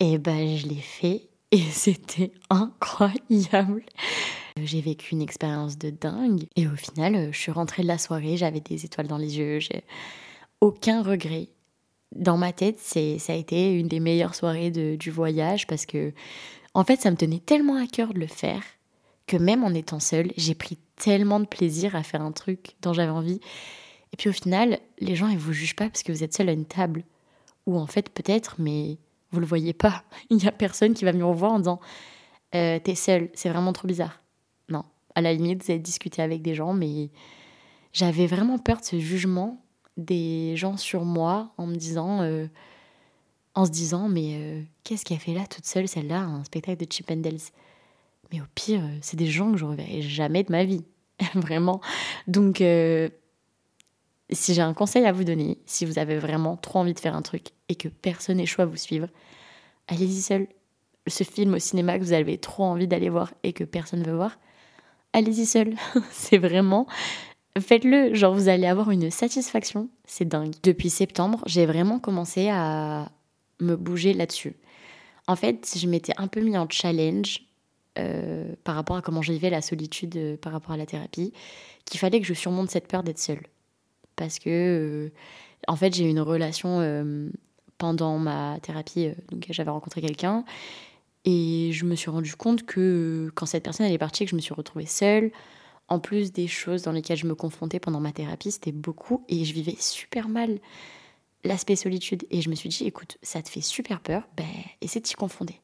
Et 0.00 0.12
eh 0.12 0.18
ben, 0.18 0.56
je 0.56 0.66
l'ai 0.66 0.80
fait 0.80 1.28
et 1.52 1.62
c'était 1.62 2.32
incroyable. 2.48 3.84
J'ai 4.62 4.80
vécu 4.80 5.14
une 5.14 5.22
expérience 5.22 5.78
de 5.78 5.90
dingue 5.90 6.46
et 6.56 6.66
au 6.66 6.76
final, 6.76 7.32
je 7.32 7.38
suis 7.38 7.52
rentrée 7.52 7.82
de 7.82 7.88
la 7.88 7.98
soirée, 7.98 8.36
j'avais 8.36 8.60
des 8.60 8.84
étoiles 8.84 9.08
dans 9.08 9.18
les 9.18 9.38
yeux, 9.38 9.58
j'ai 9.58 9.82
aucun 10.60 11.02
regret. 11.02 11.48
Dans 12.12 12.36
ma 12.36 12.52
tête, 12.52 12.78
c'est 12.78 13.18
ça 13.18 13.32
a 13.32 13.36
été 13.36 13.72
une 13.72 13.88
des 13.88 14.00
meilleures 14.00 14.34
soirées 14.34 14.70
du 14.70 15.10
voyage 15.10 15.66
parce 15.66 15.86
que 15.86 16.12
en 16.74 16.84
fait, 16.84 17.00
ça 17.00 17.10
me 17.10 17.16
tenait 17.16 17.40
tellement 17.40 17.76
à 17.76 17.86
cœur 17.86 18.14
de 18.14 18.20
le 18.20 18.26
faire 18.26 18.62
que 19.26 19.36
même 19.36 19.62
en 19.62 19.74
étant 19.74 20.00
seule, 20.00 20.32
j'ai 20.36 20.54
pris 20.54 20.76
tellement 20.96 21.38
de 21.38 21.46
plaisir 21.46 21.94
à 21.94 22.02
faire 22.02 22.22
un 22.22 22.32
truc 22.32 22.74
dont 22.82 22.92
j'avais 22.92 23.10
envie. 23.10 23.40
Et 24.12 24.16
puis 24.16 24.28
au 24.28 24.32
final, 24.32 24.80
les 24.98 25.14
gens, 25.14 25.28
ils 25.28 25.38
vous 25.38 25.52
jugent 25.52 25.76
pas 25.76 25.88
parce 25.88 26.02
que 26.02 26.10
vous 26.10 26.24
êtes 26.24 26.34
seul 26.34 26.48
à 26.48 26.52
une 26.52 26.66
table. 26.66 27.04
Ou 27.66 27.78
en 27.78 27.86
fait, 27.86 28.10
peut-être, 28.10 28.56
mais 28.58 28.98
vous 29.30 29.38
le 29.38 29.46
voyez 29.46 29.72
pas. 29.72 30.02
Il 30.30 30.42
y 30.42 30.48
a 30.48 30.52
personne 30.52 30.94
qui 30.94 31.04
va 31.04 31.12
venir 31.12 31.28
vous 31.28 31.38
voir 31.38 31.52
en 31.52 31.58
disant 31.58 31.80
euh, 32.56 32.80
T'es 32.80 32.96
seul, 32.96 33.30
c'est 33.34 33.48
vraiment 33.48 33.72
trop 33.72 33.86
bizarre. 33.86 34.20
Non. 34.68 34.84
À 35.14 35.20
la 35.20 35.32
limite, 35.32 35.64
vous 35.64 35.70
allez 35.70 35.80
discuter 35.80 36.22
avec 36.22 36.42
des 36.42 36.54
gens, 36.54 36.72
mais 36.72 37.10
j'avais 37.92 38.26
vraiment 38.26 38.58
peur 38.58 38.80
de 38.80 38.84
ce 38.84 38.98
jugement 38.98 39.62
des 39.96 40.56
gens 40.56 40.76
sur 40.76 41.04
moi 41.04 41.52
en 41.56 41.66
me 41.66 41.76
disant. 41.76 42.22
Euh, 42.22 42.46
en 43.56 43.66
se 43.66 43.72
disant, 43.72 44.08
mais 44.08 44.36
euh, 44.36 44.62
qu'est-ce 44.84 45.04
qu'elle 45.04 45.18
fait 45.18 45.34
là 45.34 45.44
toute 45.44 45.66
seule, 45.66 45.88
celle-là, 45.88 46.20
un 46.20 46.44
spectacle 46.44 46.86
de 46.86 46.90
Chip 46.90 47.10
and 47.10 47.20
mais 48.32 48.40
au 48.40 48.44
pire, 48.54 48.80
euh, 48.80 48.98
c'est 49.02 49.16
des 49.16 49.26
gens 49.26 49.50
que 49.50 49.58
je 49.58 49.64
reverrai 49.64 50.02
jamais 50.02 50.44
de 50.44 50.52
ma 50.52 50.62
vie. 50.62 50.84
vraiment. 51.34 51.80
Donc, 52.28 52.62
si 54.30 54.54
j'ai 54.54 54.62
un 54.62 54.72
conseil 54.72 55.04
à 55.04 55.12
vous 55.12 55.24
donner, 55.24 55.58
si 55.66 55.84
vous 55.84 55.98
avez 55.98 56.16
vraiment 56.16 56.56
trop 56.56 56.78
envie 56.78 56.94
de 56.94 57.00
faire 57.00 57.16
un 57.16 57.22
truc 57.22 57.48
et 57.68 57.74
que 57.74 57.88
personne 57.88 58.36
n'est 58.36 58.46
chaud 58.46 58.62
à 58.62 58.66
vous 58.66 58.76
suivre, 58.76 59.08
allez-y 59.88 60.22
seul. 60.22 60.46
Ce 61.06 61.24
film 61.24 61.54
au 61.54 61.58
cinéma 61.58 61.98
que 61.98 62.04
vous 62.04 62.12
avez 62.12 62.38
trop 62.38 62.64
envie 62.64 62.86
d'aller 62.86 63.08
voir 63.08 63.32
et 63.42 63.52
que 63.52 63.64
personne 63.64 64.00
ne 64.00 64.04
veut 64.04 64.14
voir, 64.14 64.38
allez-y 65.12 65.46
seul. 65.46 65.74
c'est 66.10 66.38
vraiment. 66.38 66.86
Faites-le, 67.58 68.14
genre 68.14 68.32
vous 68.32 68.48
allez 68.48 68.66
avoir 68.66 68.90
une 68.90 69.10
satisfaction, 69.10 69.88
c'est 70.04 70.24
dingue. 70.24 70.54
Depuis 70.62 70.88
septembre, 70.88 71.42
j'ai 71.46 71.66
vraiment 71.66 71.98
commencé 71.98 72.48
à 72.48 73.10
me 73.60 73.74
bouger 73.76 74.14
là-dessus. 74.14 74.54
En 75.26 75.36
fait, 75.36 75.76
je 75.76 75.86
m'étais 75.88 76.12
un 76.16 76.28
peu 76.28 76.40
mis 76.40 76.56
en 76.56 76.68
challenge 76.68 77.42
euh, 77.98 78.54
par 78.62 78.76
rapport 78.76 78.96
à 78.96 79.02
comment 79.02 79.20
je 79.20 79.32
vivais 79.32 79.50
la 79.50 79.62
solitude 79.62 80.16
euh, 80.16 80.36
par 80.36 80.52
rapport 80.52 80.72
à 80.72 80.76
la 80.76 80.86
thérapie, 80.86 81.32
qu'il 81.84 81.98
fallait 81.98 82.20
que 82.20 82.26
je 82.26 82.34
surmonte 82.34 82.70
cette 82.70 82.86
peur 82.86 83.02
d'être 83.02 83.18
seule. 83.18 83.42
Parce 84.14 84.38
que, 84.38 84.48
euh, 84.48 85.12
en 85.66 85.74
fait, 85.74 85.92
j'ai 85.94 86.04
eu 86.04 86.08
une 86.08 86.20
relation 86.20 86.80
pendant 87.78 88.18
ma 88.18 88.58
thérapie, 88.62 89.10
donc 89.30 89.46
j'avais 89.50 89.70
rencontré 89.70 90.00
quelqu'un, 90.00 90.44
et 91.24 91.70
je 91.72 91.84
me 91.84 91.96
suis 91.96 92.10
rendu 92.10 92.34
compte 92.36 92.64
que 92.64 93.30
quand 93.34 93.46
cette 93.46 93.64
personne 93.64 93.86
elle 93.86 93.92
est 93.92 93.98
partie, 93.98 94.24
que 94.24 94.30
je 94.30 94.36
me 94.36 94.40
suis 94.40 94.54
retrouvée 94.54 94.86
seule, 94.86 95.32
en 95.90 95.98
plus 95.98 96.32
des 96.32 96.46
choses 96.46 96.82
dans 96.82 96.92
lesquelles 96.92 97.18
je 97.18 97.26
me 97.26 97.34
confrontais 97.34 97.80
pendant 97.80 98.00
ma 98.00 98.12
thérapie, 98.12 98.52
c'était 98.52 98.72
beaucoup, 98.72 99.24
et 99.28 99.44
je 99.44 99.52
vivais 99.52 99.76
super 99.78 100.28
mal 100.28 100.60
l'aspect 101.44 101.76
solitude. 101.76 102.24
Et 102.30 102.40
je 102.40 102.48
me 102.48 102.54
suis 102.54 102.68
dit, 102.68 102.86
écoute, 102.86 103.18
ça 103.22 103.42
te 103.42 103.48
fait 103.48 103.60
super 103.60 104.00
peur, 104.00 104.28
ben, 104.36 104.46
essaie 104.80 105.00
de 105.00 105.04
t'y 105.04 105.14
confonder. 105.14 105.60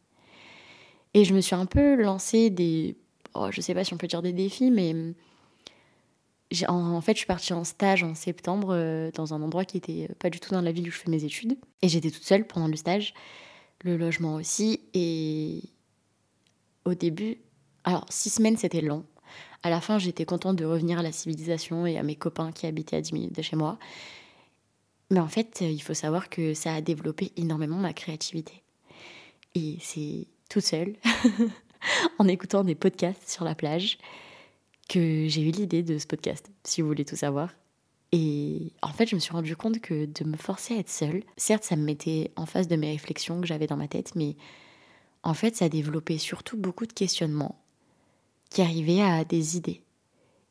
Et 1.14 1.24
je 1.24 1.32
me 1.32 1.40
suis 1.40 1.54
un 1.54 1.66
peu 1.66 1.94
lancé 1.94 2.50
des. 2.50 2.96
Oh, 3.34 3.48
je 3.50 3.60
sais 3.60 3.72
pas 3.72 3.84
si 3.84 3.94
on 3.94 3.96
peut 3.96 4.08
dire 4.08 4.20
des 4.20 4.32
défis, 4.32 4.70
mais. 4.70 4.94
En, 6.68 6.74
en, 6.74 7.00
fait, 7.00 7.12
je 7.12 7.18
suis 7.18 7.26
partie 7.26 7.52
en 7.52 7.64
stage 7.64 8.04
en 8.04 8.14
septembre 8.14 8.68
euh, 8.70 9.10
dans 9.12 9.34
un 9.34 9.42
endroit 9.42 9.64
qui 9.64 9.78
était 9.78 10.08
pas 10.20 10.30
du 10.30 10.38
tout 10.38 10.52
dans 10.52 10.60
la 10.60 10.70
ville 10.70 10.88
où 10.88 10.92
je 10.92 10.98
fais 10.98 11.10
mes 11.10 11.24
études. 11.24 11.56
Et 11.82 11.88
j'étais 11.88 12.10
toute 12.10 12.22
seule 12.22 12.46
pendant 12.46 12.68
le 12.68 12.76
stage, 12.76 13.14
le 13.82 13.96
logement 13.96 14.34
aussi. 14.34 14.80
Et 14.94 15.62
au 16.84 16.94
début, 16.94 17.38
alors 17.84 18.06
six 18.10 18.30
semaines 18.30 18.56
c'était 18.56 18.80
long. 18.80 19.04
À 19.66 19.68
la 19.68 19.80
fin, 19.80 19.98
j'étais 19.98 20.24
contente 20.24 20.54
de 20.54 20.64
revenir 20.64 21.00
à 21.00 21.02
la 21.02 21.10
civilisation 21.10 21.86
et 21.86 21.98
à 21.98 22.04
mes 22.04 22.14
copains 22.14 22.52
qui 22.52 22.68
habitaient 22.68 22.98
à 22.98 23.00
10 23.00 23.12
minutes 23.12 23.34
de 23.34 23.42
chez 23.42 23.56
moi. 23.56 23.80
Mais 25.10 25.18
en 25.18 25.26
fait, 25.26 25.60
il 25.60 25.82
faut 25.82 25.92
savoir 25.92 26.28
que 26.28 26.54
ça 26.54 26.72
a 26.72 26.80
développé 26.80 27.32
énormément 27.36 27.76
ma 27.76 27.92
créativité. 27.92 28.62
Et 29.56 29.76
c'est 29.80 30.28
toute 30.48 30.62
seule, 30.62 30.94
en 32.20 32.28
écoutant 32.28 32.62
des 32.62 32.76
podcasts 32.76 33.28
sur 33.28 33.44
la 33.44 33.56
plage, 33.56 33.98
que 34.88 35.26
j'ai 35.26 35.42
eu 35.42 35.50
l'idée 35.50 35.82
de 35.82 35.98
ce 35.98 36.06
podcast, 36.06 36.48
si 36.62 36.80
vous 36.80 36.86
voulez 36.86 37.04
tout 37.04 37.16
savoir. 37.16 37.50
Et 38.12 38.72
en 38.82 38.92
fait, 38.92 39.08
je 39.08 39.16
me 39.16 39.20
suis 39.20 39.32
rendu 39.32 39.56
compte 39.56 39.80
que 39.80 40.04
de 40.04 40.22
me 40.22 40.36
forcer 40.36 40.74
à 40.74 40.78
être 40.78 40.88
seule, 40.88 41.24
certes, 41.36 41.64
ça 41.64 41.74
me 41.74 41.82
mettait 41.82 42.30
en 42.36 42.46
face 42.46 42.68
de 42.68 42.76
mes 42.76 42.92
réflexions 42.92 43.40
que 43.40 43.48
j'avais 43.48 43.66
dans 43.66 43.76
ma 43.76 43.88
tête, 43.88 44.14
mais 44.14 44.36
en 45.24 45.34
fait, 45.34 45.56
ça 45.56 45.68
développait 45.68 46.18
surtout 46.18 46.56
beaucoup 46.56 46.86
de 46.86 46.92
questionnements 46.92 47.60
qui 48.50 48.62
arrivaient 48.62 49.02
à 49.02 49.24
des 49.24 49.56
idées. 49.56 49.82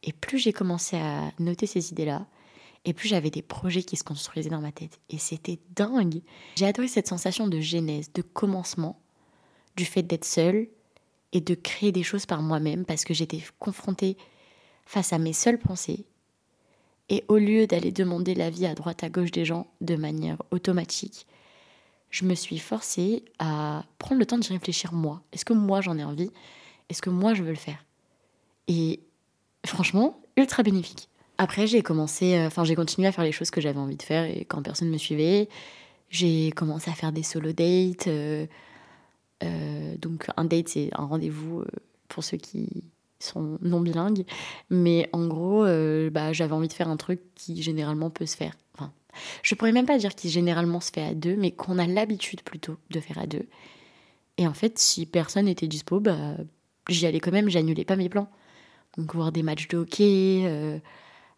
Et 0.03 0.13
plus 0.13 0.37
j'ai 0.37 0.53
commencé 0.53 0.97
à 0.97 1.31
noter 1.39 1.65
ces 1.65 1.91
idées-là, 1.91 2.27
et 2.85 2.93
plus 2.93 3.07
j'avais 3.07 3.31
des 3.31 3.41
projets 3.41 3.83
qui 3.83 3.97
se 3.97 4.03
construisaient 4.03 4.49
dans 4.49 4.61
ma 4.61 4.71
tête. 4.71 4.99
Et 5.09 5.17
c'était 5.17 5.59
dingue. 5.75 6.21
J'ai 6.55 6.67
adoré 6.67 6.87
cette 6.87 7.07
sensation 7.07 7.47
de 7.47 7.59
genèse, 7.59 8.13
de 8.13 8.21
commencement, 8.21 9.01
du 9.75 9.85
fait 9.85 10.03
d'être 10.03 10.25
seule 10.25 10.67
et 11.31 11.41
de 11.41 11.55
créer 11.55 11.91
des 11.91 12.03
choses 12.03 12.27
par 12.27 12.41
moi-même 12.41 12.85
parce 12.85 13.03
que 13.03 13.13
j'étais 13.13 13.41
confrontée 13.59 14.17
face 14.85 15.13
à 15.13 15.17
mes 15.17 15.33
seules 15.33 15.59
pensées. 15.59 16.05
Et 17.09 17.23
au 17.27 17.37
lieu 17.37 17.67
d'aller 17.67 17.91
demander 17.91 18.35
l'avis 18.35 18.65
à 18.67 18.75
droite 18.75 19.03
à 19.03 19.09
gauche 19.09 19.31
des 19.31 19.45
gens 19.45 19.67
de 19.81 19.95
manière 19.95 20.41
automatique, 20.51 21.27
je 22.09 22.25
me 22.25 22.35
suis 22.35 22.59
forcée 22.59 23.25
à 23.39 23.83
prendre 23.97 24.19
le 24.19 24.25
temps 24.25 24.37
d'y 24.37 24.53
réfléchir 24.53 24.93
moi. 24.93 25.21
Est-ce 25.33 25.43
que 25.43 25.53
moi 25.53 25.81
j'en 25.81 25.97
ai 25.97 26.03
envie? 26.03 26.31
Est-ce 26.89 27.01
que 27.01 27.09
moi 27.09 27.33
je 27.33 27.43
veux 27.43 27.49
le 27.49 27.55
faire? 27.55 27.85
Et 28.67 28.99
franchement, 29.65 30.19
ultra 30.37 30.63
bénéfique. 30.63 31.09
Après, 31.37 31.67
j'ai 31.67 31.81
commencé, 31.81 32.35
euh, 32.35 32.47
enfin, 32.47 32.63
j'ai 32.63 32.75
continué 32.75 33.07
à 33.07 33.11
faire 33.11 33.23
les 33.23 33.31
choses 33.31 33.51
que 33.51 33.59
j'avais 33.59 33.79
envie 33.79 33.97
de 33.97 34.03
faire 34.03 34.23
et 34.23 34.45
quand 34.45 34.61
personne 34.61 34.87
ne 34.87 34.93
me 34.93 34.97
suivait, 34.97 35.49
j'ai 36.09 36.51
commencé 36.51 36.89
à 36.89 36.93
faire 36.93 37.11
des 37.11 37.23
solo 37.23 37.51
dates, 37.51 38.07
euh, 38.07 38.45
euh, 39.43 39.95
donc 39.97 40.27
un 40.37 40.45
date, 40.45 40.69
c'est 40.69 40.89
un 40.93 41.05
rendez-vous 41.05 41.63
pour 42.07 42.23
ceux 42.23 42.37
qui 42.37 42.69
sont 43.19 43.57
non 43.61 43.81
bilingues. 43.81 44.23
Mais 44.69 45.09
en 45.11 45.27
gros, 45.27 45.65
bah, 46.11 46.31
j'avais 46.31 46.53
envie 46.53 46.67
de 46.67 46.73
faire 46.73 46.87
un 46.87 46.97
truc 46.97 47.21
qui 47.35 47.61
généralement 47.61 48.09
peut 48.09 48.25
se 48.25 48.37
faire. 48.37 48.53
Enfin, 48.75 48.93
je 49.41 49.55
pourrais 49.55 49.73
même 49.73 49.85
pas 49.85 49.97
dire 49.97 50.15
qui 50.15 50.29
généralement 50.29 50.79
se 50.79 50.91
fait 50.91 51.03
à 51.03 51.13
deux, 51.13 51.35
mais 51.35 51.51
qu'on 51.51 51.79
a 51.79 51.87
l'habitude 51.87 52.43
plutôt 52.43 52.77
de 52.91 52.99
faire 52.99 53.17
à 53.17 53.27
deux. 53.27 53.47
Et 54.37 54.47
en 54.47 54.53
fait, 54.53 54.77
si 54.79 55.05
personne 55.05 55.45
n'était 55.45 55.67
dispo, 55.67 55.99
bah, 55.99 56.35
j'y 56.89 57.05
allais 57.05 57.19
quand 57.19 57.31
même, 57.31 57.49
j'annulais 57.49 57.85
pas 57.85 57.95
mes 57.95 58.09
plans. 58.09 58.29
Donc 58.97 59.13
voir 59.13 59.31
des 59.31 59.43
matchs 59.43 59.67
de 59.67 59.77
hockey, 59.77 60.81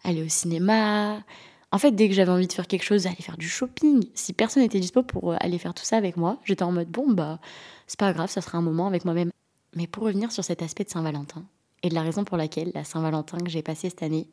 aller 0.03 0.23
au 0.23 0.29
cinéma, 0.29 1.23
en 1.71 1.79
fait, 1.79 1.91
dès 1.91 2.07
que 2.07 2.15
j'avais 2.15 2.31
envie 2.31 2.47
de 2.47 2.53
faire 2.53 2.67
quelque 2.67 2.83
chose, 2.83 3.07
aller 3.07 3.15
faire 3.15 3.37
du 3.37 3.49
shopping, 3.49 4.07
si 4.13 4.31
personne 4.33 4.63
n'était 4.63 4.79
dispo 4.79 5.03
pour 5.03 5.33
euh, 5.33 5.37
aller 5.39 5.57
faire 5.57 5.73
tout 5.73 5.83
ça 5.83 5.97
avec 5.97 6.15
moi, 6.15 6.39
j'étais 6.45 6.63
en 6.63 6.71
mode 6.71 6.89
bon, 6.89 7.11
bah, 7.11 7.39
c'est 7.87 7.99
pas 7.99 8.13
grave, 8.13 8.29
ça 8.29 8.41
sera 8.41 8.57
un 8.57 8.61
moment 8.61 8.87
avec 8.87 9.03
moi-même. 9.03 9.31
Mais 9.75 9.85
pour 9.85 10.03
revenir 10.03 10.31
sur 10.31 10.43
cet 10.43 10.61
aspect 10.61 10.85
de 10.85 10.89
Saint-Valentin, 10.89 11.45
et 11.83 11.89
de 11.89 11.93
la 11.93 12.01
raison 12.01 12.23
pour 12.23 12.37
laquelle 12.37 12.71
la 12.73 12.83
Saint-Valentin 12.83 13.37
que 13.39 13.49
j'ai 13.49 13.61
passée 13.61 13.89
cette 13.89 14.01
année, 14.01 14.29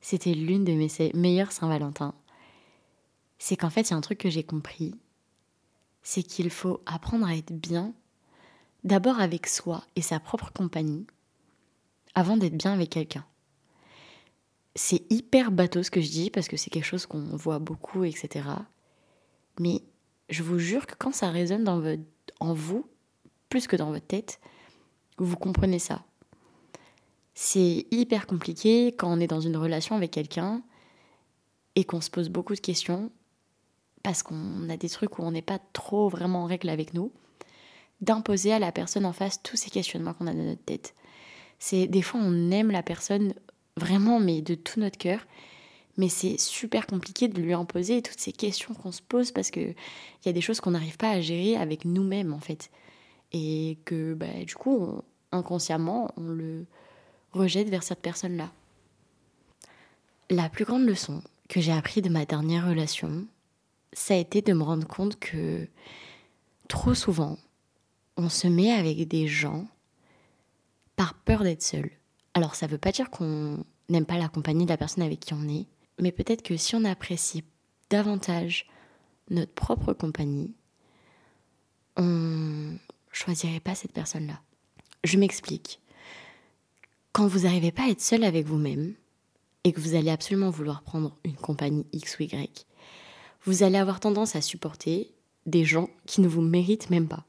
c'était 0.00 0.34
l'une 0.34 0.64
de 0.64 0.72
mes 0.72 0.88
meilleures 1.14 1.52
Saint-Valentin, 1.52 2.14
c'est 3.38 3.56
qu'en 3.56 3.70
fait, 3.70 3.82
il 3.82 3.90
y 3.92 3.94
a 3.94 3.96
un 3.96 4.02
truc 4.02 4.18
que 4.18 4.28
j'ai 4.28 4.42
compris, 4.42 4.94
c'est 6.02 6.22
qu'il 6.22 6.50
faut 6.50 6.80
apprendre 6.84 7.26
à 7.26 7.36
être 7.36 7.52
bien, 7.52 7.94
d'abord 8.84 9.20
avec 9.20 9.46
soi 9.46 9.84
et 9.96 10.02
sa 10.02 10.20
propre 10.20 10.52
compagnie, 10.52 11.06
avant 12.14 12.36
d'être 12.36 12.56
bien 12.56 12.72
avec 12.72 12.90
quelqu'un 12.90 13.24
c'est 14.74 15.02
hyper 15.10 15.50
bateau 15.50 15.82
ce 15.82 15.90
que 15.90 16.00
je 16.00 16.10
dis 16.10 16.30
parce 16.30 16.48
que 16.48 16.56
c'est 16.56 16.70
quelque 16.70 16.84
chose 16.84 17.06
qu'on 17.06 17.36
voit 17.36 17.58
beaucoup, 17.58 18.04
etc. 18.04 18.48
Mais 19.58 19.82
je 20.28 20.42
vous 20.42 20.58
jure 20.58 20.86
que 20.86 20.94
quand 20.98 21.12
ça 21.12 21.30
résonne 21.30 21.64
dans 21.64 21.82
en 22.40 22.54
vous, 22.54 22.86
plus 23.48 23.66
que 23.66 23.76
dans 23.76 23.90
votre 23.90 24.06
tête, 24.06 24.40
vous 25.18 25.36
comprenez 25.36 25.78
ça. 25.78 26.04
C'est 27.34 27.86
hyper 27.90 28.26
compliqué 28.26 28.88
quand 28.88 29.12
on 29.12 29.20
est 29.20 29.26
dans 29.26 29.40
une 29.40 29.56
relation 29.56 29.96
avec 29.96 30.12
quelqu'un 30.12 30.62
et 31.74 31.84
qu'on 31.84 32.00
se 32.00 32.10
pose 32.10 32.28
beaucoup 32.28 32.54
de 32.54 32.60
questions 32.60 33.10
parce 34.02 34.22
qu'on 34.22 34.68
a 34.70 34.76
des 34.76 34.88
trucs 34.88 35.18
où 35.18 35.22
on 35.22 35.32
n'est 35.32 35.42
pas 35.42 35.58
trop 35.72 36.08
vraiment 36.08 36.44
en 36.44 36.46
règle 36.46 36.68
avec 36.70 36.94
nous, 36.94 37.12
d'imposer 38.00 38.52
à 38.52 38.58
la 38.58 38.72
personne 38.72 39.06
en 39.06 39.12
face 39.12 39.42
tous 39.42 39.56
ces 39.56 39.70
questionnements 39.70 40.14
qu'on 40.14 40.26
a 40.26 40.32
dans 40.32 40.42
notre 40.42 40.64
tête. 40.64 40.94
C'est 41.58 41.86
des 41.86 42.02
fois 42.02 42.20
on 42.22 42.50
aime 42.50 42.70
la 42.70 42.82
personne 42.82 43.34
vraiment, 43.76 44.20
mais 44.20 44.42
de 44.42 44.54
tout 44.54 44.80
notre 44.80 44.98
cœur. 44.98 45.26
Mais 45.96 46.08
c'est 46.08 46.38
super 46.38 46.86
compliqué 46.86 47.28
de 47.28 47.40
lui 47.40 47.52
imposer 47.52 48.00
toutes 48.00 48.20
ces 48.20 48.32
questions 48.32 48.74
qu'on 48.74 48.92
se 48.92 49.02
pose 49.02 49.32
parce 49.32 49.50
qu'il 49.50 49.74
y 50.24 50.28
a 50.28 50.32
des 50.32 50.40
choses 50.40 50.60
qu'on 50.60 50.70
n'arrive 50.70 50.96
pas 50.96 51.10
à 51.10 51.20
gérer 51.20 51.56
avec 51.56 51.84
nous-mêmes, 51.84 52.32
en 52.32 52.40
fait. 52.40 52.70
Et 53.32 53.78
que, 53.84 54.14
bah, 54.14 54.44
du 54.46 54.54
coup, 54.54 55.02
inconsciemment, 55.32 56.10
on 56.16 56.28
le 56.28 56.64
rejette 57.32 57.68
vers 57.68 57.82
cette 57.82 58.00
personne-là. 58.00 58.50
La 60.30 60.48
plus 60.48 60.64
grande 60.64 60.86
leçon 60.86 61.22
que 61.48 61.60
j'ai 61.60 61.72
appris 61.72 62.02
de 62.02 62.08
ma 62.08 62.24
dernière 62.24 62.68
relation, 62.68 63.26
ça 63.92 64.14
a 64.14 64.16
été 64.16 64.42
de 64.42 64.52
me 64.52 64.62
rendre 64.62 64.86
compte 64.86 65.18
que 65.18 65.66
trop 66.68 66.94
souvent, 66.94 67.36
on 68.20 68.28
se 68.28 68.46
met 68.46 68.70
avec 68.70 69.08
des 69.08 69.26
gens 69.26 69.66
par 70.94 71.14
peur 71.14 71.42
d'être 71.42 71.62
seul. 71.62 71.90
Alors 72.34 72.54
ça 72.54 72.66
ne 72.66 72.72
veut 72.72 72.78
pas 72.78 72.92
dire 72.92 73.10
qu'on 73.10 73.64
n'aime 73.88 74.04
pas 74.04 74.18
la 74.18 74.28
compagnie 74.28 74.66
de 74.66 74.70
la 74.70 74.76
personne 74.76 75.02
avec 75.02 75.20
qui 75.20 75.32
on 75.32 75.48
est, 75.48 75.66
mais 75.98 76.12
peut-être 76.12 76.42
que 76.42 76.58
si 76.58 76.74
on 76.74 76.84
apprécie 76.84 77.44
davantage 77.88 78.68
notre 79.30 79.52
propre 79.52 79.94
compagnie, 79.94 80.52
on 81.96 82.76
choisirait 83.10 83.60
pas 83.60 83.74
cette 83.74 83.92
personne-là. 83.92 84.40
Je 85.02 85.16
m'explique. 85.16 85.80
Quand 87.12 87.26
vous 87.26 87.40
n'arrivez 87.40 87.72
pas 87.72 87.84
à 87.84 87.88
être 87.88 88.02
seul 88.02 88.22
avec 88.22 88.46
vous-même 88.46 88.94
et 89.64 89.72
que 89.72 89.80
vous 89.80 89.94
allez 89.94 90.10
absolument 90.10 90.50
vouloir 90.50 90.82
prendre 90.82 91.16
une 91.24 91.36
compagnie 91.36 91.86
X 91.92 92.18
ou 92.18 92.24
Y, 92.24 92.66
vous 93.44 93.62
allez 93.62 93.78
avoir 93.78 93.98
tendance 93.98 94.36
à 94.36 94.42
supporter 94.42 95.10
des 95.46 95.64
gens 95.64 95.88
qui 96.04 96.20
ne 96.20 96.28
vous 96.28 96.42
méritent 96.42 96.90
même 96.90 97.08
pas. 97.08 97.24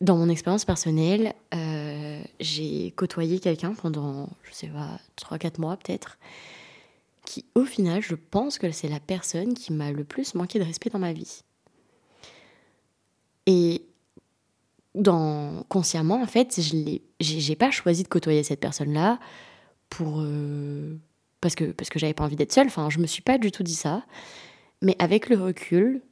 Dans 0.00 0.16
mon 0.16 0.28
expérience 0.28 0.64
personnelle, 0.64 1.34
euh, 1.54 2.22
j'ai 2.40 2.90
côtoyé 2.92 3.38
quelqu'un 3.38 3.74
pendant, 3.74 4.28
je 4.42 4.52
sais 4.52 4.68
pas, 4.68 4.98
3-4 5.16 5.60
mois 5.60 5.76
peut-être, 5.76 6.18
qui 7.24 7.44
au 7.54 7.64
final, 7.64 8.02
je 8.02 8.14
pense 8.14 8.58
que 8.58 8.70
c'est 8.70 8.88
la 8.88 9.00
personne 9.00 9.54
qui 9.54 9.72
m'a 9.72 9.92
le 9.92 10.04
plus 10.04 10.34
manqué 10.34 10.58
de 10.58 10.64
respect 10.64 10.90
dans 10.90 10.98
ma 10.98 11.12
vie. 11.12 11.42
Et 13.46 13.86
consciemment, 15.68 16.22
en 16.22 16.26
fait, 16.26 16.60
je 16.60 16.98
j'ai 17.20 17.56
pas 17.56 17.70
choisi 17.70 18.02
de 18.02 18.08
côtoyer 18.08 18.42
cette 18.42 18.60
personne-là 18.60 19.18
pour 19.88 20.20
euh, 20.20 20.96
parce 21.40 21.54
que 21.54 21.64
parce 21.72 21.90
que 21.90 21.98
j'avais 21.98 22.14
pas 22.14 22.24
envie 22.24 22.36
d'être 22.36 22.52
seule. 22.52 22.66
Enfin, 22.66 22.90
je 22.90 22.98
me 22.98 23.06
suis 23.06 23.22
pas 23.22 23.38
du 23.38 23.50
tout 23.50 23.62
dit 23.62 23.74
ça. 23.74 24.04
Mais 24.82 24.96
avec 24.98 25.28
le 25.28 25.36
recul, 25.40 26.02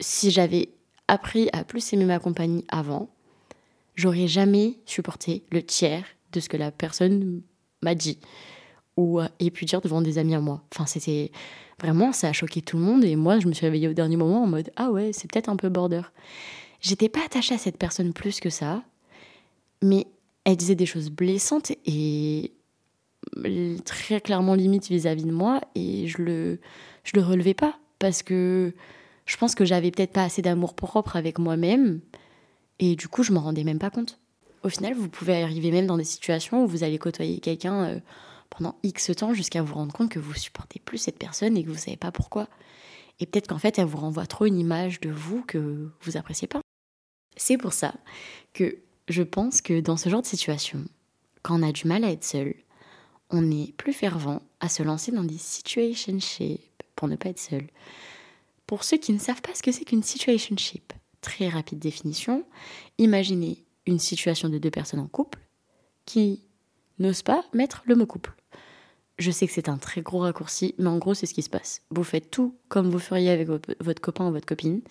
si 0.00 0.30
j'avais 0.30 0.70
appris 1.08 1.48
à 1.52 1.64
plus 1.64 1.92
aimer 1.92 2.04
ma 2.04 2.18
compagnie 2.18 2.64
avant, 2.68 3.08
j'aurais 3.94 4.26
jamais 4.26 4.78
supporté 4.86 5.44
le 5.50 5.62
tiers 5.62 6.04
de 6.32 6.40
ce 6.40 6.48
que 6.48 6.56
la 6.56 6.70
personne 6.70 7.42
m'a 7.82 7.94
dit 7.94 8.18
ou 8.96 9.20
ait 9.20 9.50
pu 9.50 9.64
dire 9.66 9.80
devant 9.80 10.00
des 10.00 10.18
amis 10.18 10.34
à 10.34 10.40
moi. 10.40 10.62
Enfin, 10.72 10.86
c'était 10.86 11.30
vraiment, 11.80 12.12
ça 12.12 12.28
a 12.28 12.32
choqué 12.32 12.62
tout 12.62 12.78
le 12.78 12.82
monde 12.82 13.04
et 13.04 13.14
moi, 13.16 13.38
je 13.38 13.46
me 13.46 13.52
suis 13.52 13.66
réveillée 13.66 13.88
au 13.88 13.92
dernier 13.92 14.16
moment 14.16 14.42
en 14.42 14.46
mode 14.46 14.70
ah 14.76 14.90
ouais, 14.90 15.10
c'est 15.12 15.30
peut-être 15.30 15.48
un 15.48 15.56
peu 15.56 15.68
border. 15.68 16.02
J'étais 16.80 17.08
pas 17.08 17.24
attachée 17.24 17.54
à 17.54 17.58
cette 17.58 17.78
personne 17.78 18.12
plus 18.12 18.40
que 18.40 18.50
ça, 18.50 18.82
mais 19.82 20.06
elle 20.44 20.56
disait 20.56 20.74
des 20.74 20.86
choses 20.86 21.10
blessantes 21.10 21.72
et 21.84 22.52
très 23.84 24.20
clairement 24.20 24.54
limite 24.54 24.88
vis-à-vis 24.88 25.24
de 25.24 25.32
moi 25.32 25.60
et 25.74 26.06
je 26.06 26.22
le 26.22 26.60
je 27.02 27.12
le 27.14 27.22
relevais 27.22 27.54
pas 27.54 27.76
parce 27.98 28.22
que 28.22 28.72
je 29.26 29.36
pense 29.36 29.54
que 29.54 29.64
j'avais 29.64 29.90
peut-être 29.90 30.12
pas 30.12 30.24
assez 30.24 30.40
d'amour 30.40 30.74
propre 30.74 31.16
avec 31.16 31.38
moi-même 31.38 32.00
et 32.78 32.96
du 32.96 33.08
coup 33.08 33.22
je 33.22 33.32
m'en 33.32 33.40
rendais 33.40 33.64
même 33.64 33.78
pas 33.78 33.90
compte. 33.90 34.18
Au 34.62 34.68
final, 34.68 34.94
vous 34.94 35.08
pouvez 35.08 35.42
arriver 35.42 35.70
même 35.70 35.86
dans 35.86 35.96
des 35.96 36.04
situations 36.04 36.64
où 36.64 36.66
vous 36.66 36.82
allez 36.82 36.98
côtoyer 36.98 37.38
quelqu'un 37.38 37.84
euh, 37.84 38.00
pendant 38.50 38.76
X 38.82 39.12
temps 39.16 39.32
jusqu'à 39.32 39.62
vous 39.62 39.74
rendre 39.74 39.92
compte 39.92 40.10
que 40.10 40.18
vous 40.18 40.34
supportez 40.34 40.80
plus 40.80 40.98
cette 40.98 41.18
personne 41.18 41.56
et 41.56 41.62
que 41.62 41.68
vous 41.68 41.76
savez 41.76 41.96
pas 41.96 42.10
pourquoi. 42.10 42.48
Et 43.20 43.26
peut-être 43.26 43.46
qu'en 43.46 43.58
fait, 43.58 43.78
elle 43.78 43.86
vous 43.86 43.98
renvoie 43.98 44.26
trop 44.26 44.46
une 44.46 44.58
image 44.58 45.00
de 45.00 45.10
vous 45.10 45.42
que 45.42 45.90
vous 46.00 46.16
appréciez 46.16 46.48
pas. 46.48 46.60
C'est 47.36 47.58
pour 47.58 47.72
ça 47.72 47.94
que 48.54 48.78
je 49.08 49.22
pense 49.22 49.60
que 49.60 49.80
dans 49.80 49.96
ce 49.96 50.08
genre 50.08 50.22
de 50.22 50.26
situation, 50.26 50.84
quand 51.42 51.60
on 51.60 51.62
a 51.62 51.72
du 51.72 51.86
mal 51.86 52.04
à 52.04 52.10
être 52.10 52.24
seul, 52.24 52.54
on 53.30 53.50
est 53.50 53.72
plus 53.76 53.92
fervent 53.92 54.42
à 54.60 54.68
se 54.68 54.82
lancer 54.82 55.12
dans 55.12 55.24
des 55.24 55.38
situationships 55.38 56.82
pour 56.94 57.08
ne 57.08 57.16
pas 57.16 57.28
être 57.28 57.38
seul. 57.38 57.66
Pour 58.66 58.84
ceux 58.84 58.96
qui 58.96 59.12
ne 59.12 59.18
savent 59.18 59.42
pas 59.42 59.54
ce 59.54 59.62
que 59.62 59.72
c'est 59.72 59.84
qu'une 59.84 60.02
situationship, 60.02 60.92
très 61.20 61.48
rapide 61.48 61.78
définition, 61.78 62.44
imaginez 62.98 63.64
une 63.86 63.98
situation 63.98 64.48
de 64.48 64.58
deux 64.58 64.70
personnes 64.70 65.00
en 65.00 65.06
couple 65.06 65.38
qui 66.04 66.42
n'osent 66.98 67.22
pas 67.22 67.44
mettre 67.52 67.82
le 67.86 67.94
mot 67.94 68.06
couple. 68.06 68.34
Je 69.18 69.30
sais 69.30 69.46
que 69.46 69.52
c'est 69.52 69.68
un 69.68 69.78
très 69.78 70.02
gros 70.02 70.18
raccourci, 70.20 70.74
mais 70.78 70.88
en 70.88 70.98
gros, 70.98 71.14
c'est 71.14 71.26
ce 71.26 71.34
qui 71.34 71.42
se 71.42 71.48
passe. 71.48 71.82
Vous 71.90 72.04
faites 72.04 72.30
tout 72.30 72.54
comme 72.68 72.90
vous 72.90 72.98
feriez 72.98 73.30
avec 73.30 73.48
votre 73.48 74.02
copain 74.02 74.28
ou 74.28 74.32
votre 74.32 74.46
copine. 74.46 74.82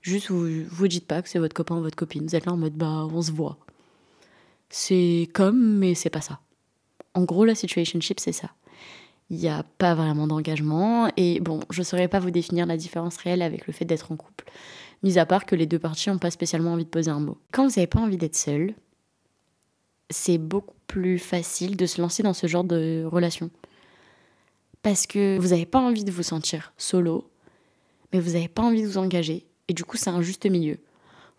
Juste, 0.00 0.30
vous 0.30 0.64
vous 0.64 0.88
dites 0.88 1.06
pas 1.06 1.20
que 1.22 1.28
c'est 1.28 1.38
votre 1.38 1.54
copain 1.54 1.76
ou 1.76 1.82
votre 1.82 1.96
copine. 1.96 2.26
Vous 2.26 2.36
êtes 2.36 2.46
là 2.46 2.52
en 2.52 2.56
mode, 2.56 2.74
bah, 2.74 3.06
on 3.12 3.20
se 3.20 3.32
voit. 3.32 3.58
C'est 4.70 5.28
comme, 5.34 5.78
mais 5.78 5.94
c'est 5.94 6.10
pas 6.10 6.20
ça. 6.20 6.40
En 7.14 7.24
gros, 7.24 7.44
la 7.44 7.54
situationship, 7.54 8.20
c'est 8.20 8.32
ça. 8.32 8.50
Il 9.30 9.38
n'y 9.38 9.48
a 9.48 9.62
pas 9.62 9.94
vraiment 9.94 10.26
d'engagement. 10.26 11.10
Et 11.16 11.40
bon, 11.40 11.60
je 11.70 11.80
ne 11.80 11.84
saurais 11.84 12.08
pas 12.08 12.18
vous 12.18 12.30
définir 12.30 12.66
la 12.66 12.76
différence 12.76 13.16
réelle 13.18 13.42
avec 13.42 13.66
le 13.66 13.72
fait 13.72 13.84
d'être 13.84 14.10
en 14.12 14.16
couple. 14.16 14.44
Mis 15.02 15.18
à 15.18 15.26
part 15.26 15.46
que 15.46 15.54
les 15.54 15.66
deux 15.66 15.78
parties 15.78 16.10
n'ont 16.10 16.18
pas 16.18 16.30
spécialement 16.30 16.72
envie 16.72 16.84
de 16.84 16.90
poser 16.90 17.10
un 17.10 17.20
mot. 17.20 17.38
Quand 17.52 17.64
vous 17.64 17.74
n'avez 17.76 17.86
pas 17.86 18.00
envie 18.00 18.16
d'être 18.16 18.36
seul, 18.36 18.74
c'est 20.10 20.38
beaucoup 20.38 20.74
plus 20.86 21.18
facile 21.18 21.76
de 21.76 21.86
se 21.86 22.00
lancer 22.00 22.22
dans 22.22 22.32
ce 22.32 22.46
genre 22.46 22.64
de 22.64 23.04
relation. 23.06 23.50
Parce 24.82 25.06
que 25.06 25.38
vous 25.38 25.48
n'avez 25.48 25.66
pas 25.66 25.80
envie 25.80 26.04
de 26.04 26.10
vous 26.10 26.22
sentir 26.22 26.72
solo, 26.78 27.30
mais 28.12 28.20
vous 28.20 28.32
n'avez 28.32 28.48
pas 28.48 28.62
envie 28.62 28.82
de 28.82 28.86
vous 28.86 28.98
engager. 28.98 29.46
Et 29.68 29.74
du 29.74 29.84
coup, 29.84 29.96
c'est 29.96 30.10
un 30.10 30.22
juste 30.22 30.46
milieu. 30.46 30.78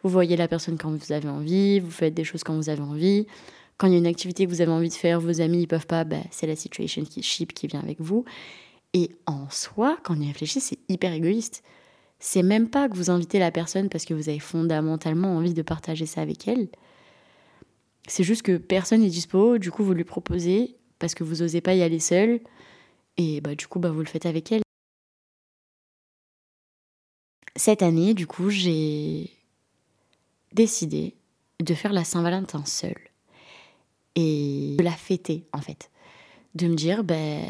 Vous 0.04 0.10
voyez 0.10 0.38
la 0.38 0.48
personne 0.48 0.78
quand 0.78 0.92
vous 0.92 1.12
avez 1.12 1.28
envie, 1.28 1.80
vous 1.80 1.92
faites 1.92 2.14
des 2.14 2.24
choses 2.24 2.44
quand 2.44 2.56
vous 2.56 2.70
avez 2.70 2.82
envie. 2.82 3.28
Quand 3.80 3.88
il 3.88 3.94
y 3.94 3.96
a 3.96 4.00
une 4.00 4.08
activité 4.08 4.46
que 4.46 4.52
vous 4.52 4.62
avez 4.62 4.72
envie 4.72 4.90
de 4.90 4.94
faire, 4.94 5.20
vos 5.22 5.42
amis 5.42 5.62
ne 5.62 5.66
peuvent 5.66 5.88
pas, 5.88 6.04
bah, 6.04 6.22
c'est 6.32 6.46
la 6.46 6.58
situation 6.58 7.04
qui 7.06 7.24
ship 7.24 7.54
qui 7.54 7.66
vient 7.66 7.80
avec 7.80 8.02
vous. 8.02 8.26
Et 8.94 9.12
en 9.26 9.50
soi, 9.50 9.98
quand 10.04 10.18
on 10.18 10.22
y 10.22 10.28
réfléchit, 10.28 10.60
c'est 10.60 10.80
hyper 10.90 11.14
égoïste. 11.14 11.64
C'est 12.20 12.44
même 12.44 12.70
pas 12.70 12.90
que 12.90 12.96
vous 12.96 13.10
invitez 13.10 13.40
la 13.40 13.52
personne 13.52 13.88
parce 13.88 14.04
que 14.04 14.14
vous 14.14 14.28
avez 14.28 14.40
fondamentalement 14.40 15.38
envie 15.38 15.54
de 15.54 15.62
partager 15.62 16.06
ça 16.06 16.22
avec 16.22 16.48
elle. 16.48 16.68
C'est 18.08 18.24
juste 18.24 18.42
que 18.42 18.58
personne 18.58 19.02
n'est 19.02 19.08
dispo, 19.08 19.58
du 19.58 19.72
coup 19.72 19.84
vous 19.86 19.94
lui 19.94 20.04
proposez 20.04 20.76
parce 21.00 21.16
que 21.16 21.24
vous 21.24 21.38
n'osez 21.38 21.62
pas 21.62 21.76
y 21.76 21.82
aller 21.82 22.00
seul, 22.00 22.42
et 23.16 23.40
bah 23.40 23.56
du 23.56 23.68
coup 23.68 23.80
bah 23.80 23.92
vous 23.92 24.00
le 24.02 24.06
faites 24.06 24.26
avec 24.26 24.52
elle. 24.52 24.62
Cette 27.56 27.82
année, 27.82 28.14
du 28.14 28.28
coup, 28.28 28.50
j'ai 28.50 29.30
décidé 30.54 31.16
de 31.62 31.74
faire 31.74 31.94
la 31.94 32.04
Saint-Valentin 32.04 32.66
seule 32.66 33.09
et 34.16 34.76
de 34.78 34.84
la 34.84 34.92
fêter 34.92 35.46
en 35.54 35.62
fait, 35.62 35.90
de 36.56 36.68
me 36.68 36.76
dire 36.76 37.04
ben 37.04 37.42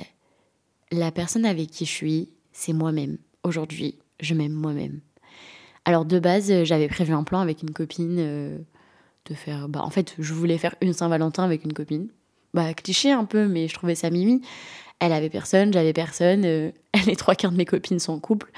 la 0.91 1.11
personne 1.11 1.45
avec 1.45 1.69
qui 1.69 1.85
je 1.85 1.91
suis, 1.91 2.29
c'est 2.51 2.73
moi-même. 2.73 3.17
Aujourd'hui, 3.43 3.99
je 4.19 4.33
m'aime 4.33 4.53
moi-même. 4.53 5.01
Alors 5.85 6.05
de 6.05 6.19
base, 6.19 6.63
j'avais 6.63 6.87
prévu 6.87 7.13
un 7.13 7.23
plan 7.23 7.39
avec 7.39 7.61
une 7.63 7.71
copine. 7.71 8.17
Euh, 8.19 8.57
de 9.29 9.35
faire. 9.35 9.69
Bah, 9.69 9.81
en 9.83 9.89
fait, 9.89 10.15
je 10.19 10.33
voulais 10.33 10.57
faire 10.57 10.75
une 10.81 10.93
Saint-Valentin 10.93 11.43
avec 11.43 11.63
une 11.63 11.73
copine. 11.73 12.09
Bah, 12.53 12.73
cliché 12.73 13.11
un 13.11 13.25
peu, 13.25 13.47
mais 13.47 13.67
je 13.67 13.73
trouvais 13.73 13.95
ça 13.95 14.09
mimi. 14.09 14.41
Elle 14.99 15.13
avait 15.13 15.29
personne, 15.29 15.71
j'avais 15.71 15.93
personne. 15.93 16.43
Euh, 16.45 16.71
les 17.05 17.15
trois 17.15 17.35
quarts 17.35 17.51
de 17.51 17.57
mes 17.57 17.65
copines 17.65 17.99
sont 17.99 18.13
en 18.13 18.19
couple. 18.19 18.51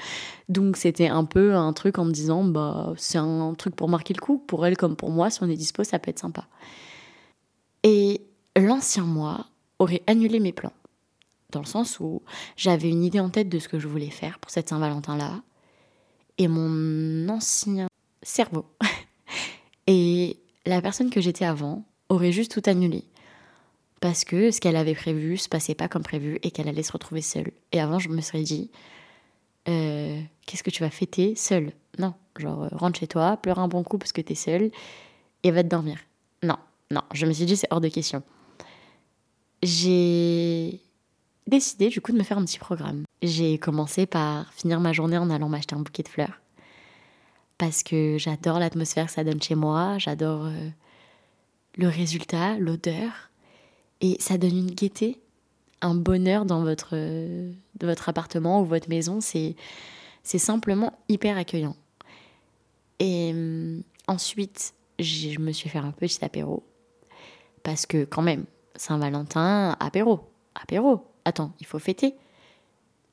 Donc, 0.48 0.76
c'était 0.76 1.08
un 1.08 1.24
peu 1.24 1.54
un 1.54 1.72
truc 1.72 1.98
en 1.98 2.04
me 2.04 2.12
disant, 2.12 2.44
bah, 2.44 2.92
c'est 2.96 3.18
un 3.18 3.54
truc 3.56 3.76
pour 3.76 3.88
marquer 3.88 4.14
le 4.14 4.20
coup. 4.20 4.38
Pour 4.38 4.66
elle 4.66 4.76
comme 4.76 4.96
pour 4.96 5.10
moi, 5.10 5.30
si 5.30 5.42
on 5.42 5.48
est 5.48 5.56
dispo, 5.56 5.84
ça 5.84 5.98
peut 5.98 6.10
être 6.10 6.18
sympa. 6.18 6.46
Et 7.82 8.22
l'ancien 8.56 9.04
moi 9.04 9.46
aurait 9.78 10.02
annulé 10.06 10.40
mes 10.40 10.52
plans. 10.52 10.72
Dans 11.50 11.60
le 11.60 11.66
sens 11.66 12.00
où 12.00 12.22
j'avais 12.56 12.88
une 12.88 13.04
idée 13.04 13.20
en 13.20 13.30
tête 13.30 13.48
de 13.48 13.58
ce 13.58 13.68
que 13.68 13.78
je 13.78 13.88
voulais 13.88 14.10
faire 14.10 14.38
pour 14.38 14.50
cette 14.50 14.68
Saint-Valentin-là. 14.68 15.42
Et 16.38 16.48
mon 16.48 17.28
ancien 17.28 17.88
cerveau 18.22 18.64
et 19.86 20.38
la 20.64 20.80
personne 20.80 21.10
que 21.10 21.20
j'étais 21.20 21.44
avant 21.44 21.84
aurait 22.08 22.32
juste 22.32 22.52
tout 22.52 22.70
annulé. 22.70 23.04
Parce 24.00 24.24
que 24.24 24.50
ce 24.50 24.60
qu'elle 24.60 24.76
avait 24.76 24.94
prévu 24.94 25.36
se 25.36 25.48
passait 25.48 25.74
pas 25.74 25.88
comme 25.88 26.02
prévu 26.02 26.38
et 26.42 26.50
qu'elle 26.50 26.68
allait 26.68 26.82
se 26.82 26.92
retrouver 26.92 27.22
seule. 27.22 27.52
Et 27.70 27.80
avant, 27.80 27.98
je 27.98 28.08
me 28.08 28.20
serais 28.20 28.42
dit, 28.42 28.70
euh, 29.68 30.20
qu'est-ce 30.46 30.62
que 30.62 30.70
tu 30.70 30.82
vas 30.82 30.90
fêter 30.90 31.34
seule? 31.36 31.72
Non, 31.98 32.14
genre 32.36 32.64
euh, 32.64 32.68
rentre 32.72 32.98
chez 32.98 33.06
toi, 33.06 33.36
pleure 33.36 33.58
un 33.58 33.68
bon 33.68 33.84
coup 33.84 33.98
parce 33.98 34.12
que 34.12 34.20
t'es 34.20 34.34
seule 34.34 34.70
et 35.42 35.50
va 35.50 35.62
te 35.62 35.68
dormir. 35.68 35.98
Non, 36.92 37.02
je 37.12 37.26
me 37.26 37.32
suis 37.32 37.46
dit, 37.46 37.56
c'est 37.56 37.68
hors 37.70 37.80
de 37.80 37.88
question. 37.88 38.22
J'ai 39.62 40.80
décidé 41.46 41.88
du 41.88 42.00
coup 42.00 42.12
de 42.12 42.18
me 42.18 42.22
faire 42.22 42.38
un 42.38 42.44
petit 42.44 42.58
programme. 42.58 43.04
J'ai 43.22 43.58
commencé 43.58 44.06
par 44.06 44.52
finir 44.52 44.78
ma 44.78 44.92
journée 44.92 45.18
en 45.18 45.30
allant 45.30 45.48
m'acheter 45.48 45.74
un 45.74 45.80
bouquet 45.80 46.02
de 46.02 46.08
fleurs 46.08 46.42
parce 47.62 47.84
que 47.84 48.16
j'adore 48.18 48.58
l'atmosphère 48.58 49.06
que 49.06 49.12
ça 49.12 49.22
donne 49.22 49.40
chez 49.40 49.54
moi, 49.54 49.96
j'adore 49.96 50.46
euh, 50.46 50.68
le 51.76 51.86
résultat, 51.86 52.58
l'odeur, 52.58 53.30
et 54.00 54.16
ça 54.18 54.36
donne 54.36 54.56
une 54.56 54.70
gaieté, 54.72 55.20
un 55.80 55.94
bonheur 55.94 56.44
dans 56.44 56.64
votre, 56.64 56.94
euh, 56.94 57.52
votre 57.80 58.08
appartement 58.08 58.62
ou 58.62 58.64
votre 58.64 58.88
maison, 58.88 59.20
c'est, 59.20 59.54
c'est 60.24 60.38
simplement 60.38 60.98
hyper 61.08 61.36
accueillant. 61.36 61.76
Et 62.98 63.30
euh, 63.32 63.78
ensuite, 64.08 64.74
je 64.98 65.38
me 65.38 65.52
suis 65.52 65.68
fait 65.68 65.78
un 65.78 65.92
petit 65.92 66.24
apéro, 66.24 66.64
parce 67.62 67.86
que 67.86 68.04
quand 68.04 68.22
même, 68.22 68.44
Saint-Valentin, 68.76 69.76
apéro, 69.80 70.20
apéro, 70.54 71.06
attends, 71.24 71.52
il 71.60 71.66
faut 71.66 71.78
fêter. 71.78 72.14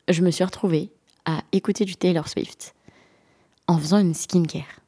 Je 0.07 0.21
me 0.21 0.31
suis 0.31 0.43
retrouvée 0.43 0.91
à 1.25 1.41
écouter 1.51 1.85
du 1.85 1.95
Taylor 1.95 2.27
Swift 2.27 2.75
en 3.67 3.77
faisant 3.77 3.99
une 3.99 4.13
skincare. 4.13 4.79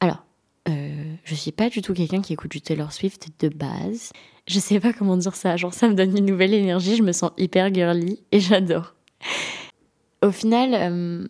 Alors, 0.00 0.24
euh, 0.68 1.14
je 1.24 1.34
suis 1.34 1.52
pas 1.52 1.70
du 1.70 1.82
tout 1.82 1.94
quelqu'un 1.94 2.22
qui 2.22 2.32
écoute 2.32 2.50
du 2.50 2.60
Taylor 2.60 2.92
Swift 2.92 3.28
de 3.40 3.48
base. 3.48 4.12
Je 4.48 4.58
sais 4.58 4.80
pas 4.80 4.92
comment 4.92 5.16
dire 5.16 5.36
ça, 5.36 5.56
genre 5.56 5.72
ça 5.72 5.88
me 5.88 5.94
donne 5.94 6.16
une 6.16 6.26
nouvelle 6.26 6.54
énergie, 6.54 6.96
je 6.96 7.02
me 7.02 7.12
sens 7.12 7.30
hyper 7.38 7.72
girly 7.72 8.22
et 8.32 8.40
j'adore. 8.40 8.94
Au 10.22 10.30
final, 10.30 10.74
euh, 10.74 11.28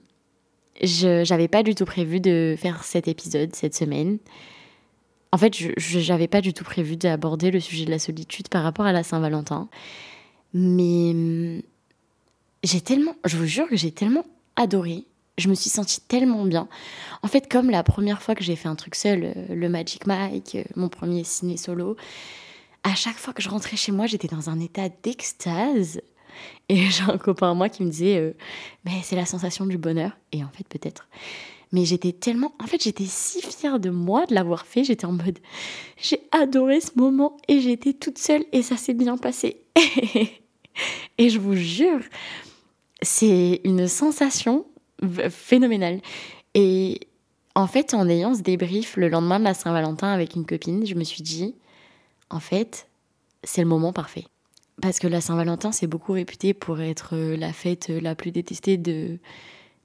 je 0.83 1.25
j'avais 1.25 1.49
pas 1.49 1.63
du 1.63 1.75
tout 1.75 1.85
prévu 1.85 2.21
de 2.21 2.55
faire 2.59 2.85
cet 2.85 3.09
épisode 3.09 3.55
cette 3.55 3.75
semaine. 3.75 4.19
En 5.35 5.37
fait, 5.37 5.53
je 5.57 6.13
n'avais 6.13 6.29
pas 6.29 6.41
du 6.41 6.53
tout 6.53 6.63
prévu 6.63 6.97
d'aborder 6.97 7.51
le 7.51 7.59
sujet 7.59 7.85
de 7.85 7.91
la 7.91 7.99
solitude 7.99 8.49
par 8.49 8.63
rapport 8.63 8.87
à 8.87 8.93
la 8.93 9.03
Saint-Valentin. 9.03 9.69
Mais 10.53 11.11
hum, 11.11 11.61
j'ai 12.63 12.81
tellement, 12.81 13.17
je 13.25 13.37
vous 13.37 13.45
jure 13.45 13.69
que 13.69 13.75
j'ai 13.75 13.91
tellement 13.91 14.25
adoré 14.55 15.07
je 15.37 15.49
me 15.49 15.55
suis 15.57 15.69
sentie 15.71 16.01
tellement 16.01 16.45
bien. 16.45 16.69
En 17.23 17.27
fait, 17.27 17.51
comme 17.51 17.69
la 17.69 17.83
première 17.83 18.23
fois 18.23 18.37
que 18.37 18.45
j'ai 18.45 18.55
fait 18.55 18.69
un 18.69 18.77
truc 18.77 18.95
seul, 18.95 19.25
euh, 19.25 19.55
le 19.55 19.69
Magic 19.69 20.07
Mike, 20.07 20.55
euh, 20.55 20.63
mon 20.77 20.89
premier 20.89 21.25
ciné 21.25 21.57
solo, 21.57 21.97
à 22.85 22.95
chaque 22.95 23.17
fois 23.17 23.33
que 23.33 23.43
je 23.43 23.49
rentrais 23.49 23.77
chez 23.77 23.91
moi, 23.91 24.07
j'étais 24.07 24.29
dans 24.29 24.49
un 24.49 24.61
état 24.61 24.89
d'extase. 25.03 26.01
Et 26.69 26.77
j'ai 26.91 27.03
un 27.03 27.19
copain 27.19 27.51
à 27.51 27.55
moi 27.55 27.69
qui 27.69 27.83
me 27.83 27.91
disait, 27.91 28.19
euh, 28.19 28.33
mais 28.85 29.01
c'est 29.03 29.17
la 29.17 29.27
sensation 29.27 29.67
du 29.67 29.77
bonheur. 29.77 30.13
Et 30.31 30.45
en 30.45 30.51
fait, 30.51 30.69
peut-être. 30.69 31.09
Mais 31.75 31.85
j'étais 31.85 32.13
tellement. 32.13 32.55
En 32.63 32.69
fait, 32.69 32.81
j'étais 32.81 33.05
si 33.05 33.43
fière 33.43 33.81
de 33.81 33.91
moi 33.91 34.27
de 34.27 34.35
l'avoir 34.35 34.65
fait. 34.65 34.85
J'étais 34.85 35.07
en 35.07 35.13
mode. 35.13 35.41
J'ai 35.97 36.21
adoré 36.31 36.81
ce 36.81 36.93
moment 36.95 37.37
et 37.49 37.61
j'étais 37.61 37.95
toute 37.95 38.17
seule 38.17 38.45
et 38.53 38.63
ça 38.63 38.77
s'est 38.77 38.95
bien 38.95 39.17
passé. 39.17 39.61
et 41.19 41.29
je 41.29 41.39
vous 41.41 41.57
jure, 41.57 41.99
c'est 43.03 43.61
une 43.65 43.89
sensation 43.89 44.67
phénoménal. 45.31 46.01
Et 46.55 47.01
En 47.57 47.67
fait, 47.67 47.93
en 47.93 48.09
ayant 48.09 48.37
ce 48.37 48.43
débrief 48.43 48.97
le 48.97 49.09
lendemain 49.09 49.41
de 49.41 49.45
la 49.45 49.55
Saint-Valentin 49.55 50.13
avec 50.13 50.37
une 50.37 50.47
copine, 50.47 50.87
je 50.87 50.95
me 50.95 51.03
suis 51.03 51.23
dit, 51.23 51.57
en 52.31 52.39
fait, 52.39 52.87
c'est 53.43 53.63
le 53.63 53.69
moment 53.69 53.93
parfait. 53.93 54.27
Parce 54.81 55.01
que 55.01 55.09
la 55.09 55.21
Saint-Valentin, 55.21 55.73
c'est 55.73 55.89
beaucoup 55.89 56.13
réputé 56.13 56.55
pour 56.55 56.81
être 56.81 57.17
la 57.17 57.53
fête 57.53 57.89
la 57.89 58.15
plus 58.15 58.31
détestée 58.31 58.77
de, 58.77 59.19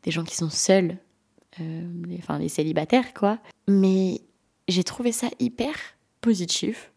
des 0.03 0.11
gens 0.11 0.23
qui 0.23 0.35
sont 0.35 0.51
seuls, 0.51 0.91
euh, 0.91 1.08
les, 1.57 2.17
enfin 2.19 2.39
les 2.39 2.49
célibataires, 2.49 3.13
quoi. 3.13 3.39
Mais 3.67 4.21
j'ai 4.67 4.83
trouvé 4.83 5.11
ça 5.11 5.27
hyper 5.39 5.73
positif 6.21 6.91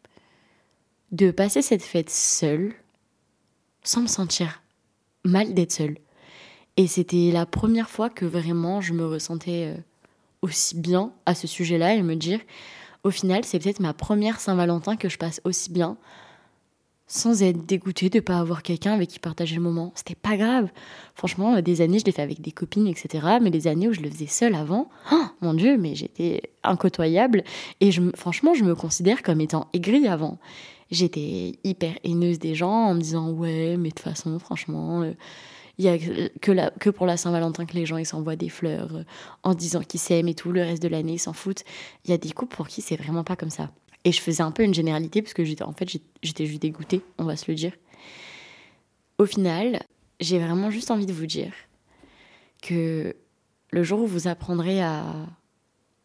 de 1.11 1.31
passer 1.31 1.63
cette 1.63 1.83
fête 1.83 2.11
seule, 2.11 2.75
sans 3.83 4.03
me 4.03 4.07
sentir 4.07 4.63
mal 5.25 5.55
d'être 5.55 5.73
seule. 5.73 5.99
Et 6.77 6.87
c'était 6.87 7.31
la 7.33 7.47
première 7.47 7.91
fois 7.91 8.09
que 8.09 8.25
vraiment 8.25 8.81
je 8.81 8.95
me 8.95 9.07
ressentais 9.07 9.75
euh, 9.77 9.81
aussi 10.41 10.77
bien 10.77 11.13
à 11.27 11.35
ce 11.35 11.47
sujet-là 11.47 11.95
et 11.95 12.03
me 12.03 12.17
dire, 12.17 12.41
au 13.05 13.11
final, 13.11 13.45
c'est 13.45 13.59
peut-être 13.59 13.81
ma 13.81 13.93
première 13.93 14.41
Saint-Valentin 14.41 14.97
que 14.97 15.09
je 15.09 15.19
passe 15.19 15.41
aussi 15.45 15.71
bien 15.71 15.99
sans 17.13 17.43
être 17.43 17.67
dégoûtée 17.67 18.09
de 18.09 18.21
pas 18.21 18.39
avoir 18.39 18.63
quelqu'un 18.63 18.95
avec 18.95 19.11
qui 19.11 19.19
partager 19.19 19.55
le 19.55 19.61
moment. 19.61 19.93
C'était 19.95 20.15
pas 20.15 20.39
grave. 20.39 20.71
Franchement, 21.15 21.61
des 21.61 21.83
années, 21.83 21.99
je 21.99 22.07
l'ai 22.07 22.13
fait 22.13 22.23
avec 22.23 22.41
des 22.41 22.53
copines, 22.53 22.87
etc. 22.87 23.37
Mais 23.43 23.51
les 23.51 23.67
années 23.67 23.87
où 23.87 23.93
je 23.93 24.01
le 24.01 24.09
faisais 24.09 24.27
seule 24.27 24.55
avant, 24.55 24.89
oh, 25.13 25.25
mon 25.43 25.53
Dieu, 25.53 25.77
mais 25.77 25.95
j'étais 25.95 26.41
incotoyable. 26.65 27.45
Et 27.83 27.91
franchement, 28.15 28.55
je 28.55 28.65
me 28.65 28.75
considère 28.75 29.23
comme 29.23 29.43
étant 29.43 29.69
aigrie 29.75 30.09
avant. 30.09 30.39
J'étais 30.91 31.59
hyper 31.65 31.93
haineuse 32.03 32.39
des 32.39 32.55
gens 32.55 32.73
en 32.73 32.95
me 32.95 33.01
disant, 33.01 33.31
ouais, 33.31 33.77
mais 33.77 33.91
de 33.91 33.95
toute 33.95 34.05
façon, 34.05 34.39
franchement, 34.39 35.03
euh, 35.03 35.13
il 35.77 35.85
y 35.85 35.89
a 35.89 35.99
que, 35.99 36.79
que 36.79 36.89
pour 36.89 37.05
la 37.05 37.19
Saint-Valentin 37.19 37.67
que 37.67 37.75
les 37.75 37.85
gens 37.85 37.99
ils 37.99 38.07
s'envoient 38.07 38.37
des 38.37 38.49
fleurs 38.49 38.97
euh, 38.97 39.05
en 39.43 39.53
disant 39.53 39.81
qu'ils 39.83 40.01
s'aiment 40.01 40.29
et 40.29 40.35
tout, 40.35 40.51
le 40.51 40.63
reste 40.63 40.83
de 40.83 40.89
l'année 40.89 41.15
ils 41.15 41.19
s'en 41.19 41.35
foutent. 41.35 41.65
Il 42.07 42.11
y 42.11 42.15
a 42.15 42.19
des 42.19 42.31
couples 42.31 42.57
pour 42.57 42.69
qui 42.69 42.81
c'est 42.81 42.97
vraiment 42.97 43.25
pas 43.25 43.37
comme 43.37 43.51
ça. 43.51 43.71
Et 44.05 44.13
je 44.13 44.21
faisais 44.21 44.43
un 44.43 44.51
peu 44.51 44.65
une 44.65 44.75
généralité 44.75 45.23
parce 45.23 45.35
que 45.35 45.45
j'étais 45.45 45.63
en 45.63 45.73
fait 45.73 45.89
j'étais 46.23 46.47
juste 46.47 46.63
dégoûtée, 46.63 47.03
on 47.19 47.25
va 47.25 47.37
se 47.37 47.51
le 47.51 47.55
dire. 47.55 47.73
Au 49.19 49.27
final, 49.27 49.83
j'ai 50.21 50.39
vraiment 50.39 50.71
juste 50.71 50.91
envie 50.91 51.07
de 51.07 51.13
vous 51.13 51.27
dire 51.27 51.53
que 52.63 53.15
le 53.71 53.83
jour 53.83 54.01
où 54.01 54.07
vous 54.07 54.29
apprendrez 54.29 54.83
à 54.83 55.05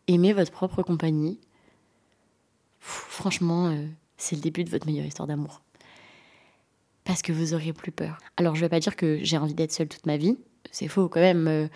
aimer 0.08 0.34
votre 0.34 0.52
propre 0.52 0.84
compagnie, 0.84 1.40
franchement, 2.80 3.68
euh, 3.68 3.86
c'est 4.18 4.36
le 4.36 4.42
début 4.42 4.64
de 4.64 4.70
votre 4.70 4.86
meilleure 4.86 5.06
histoire 5.06 5.28
d'amour. 5.28 5.62
Parce 7.04 7.22
que 7.22 7.32
vous 7.32 7.54
aurez 7.54 7.74
plus 7.74 7.92
peur. 7.92 8.18
Alors 8.36 8.56
je 8.56 8.62
vais 8.62 8.70
pas 8.70 8.80
dire 8.80 8.96
que 8.96 9.20
j'ai 9.22 9.38
envie 9.38 9.54
d'être 9.54 9.72
seule 9.72 9.88
toute 9.88 10.06
ma 10.06 10.18
vie, 10.18 10.38
c'est 10.72 10.88
faux 10.88 11.08
quand 11.10 11.22
même. 11.22 11.48
Euh, 11.48 11.68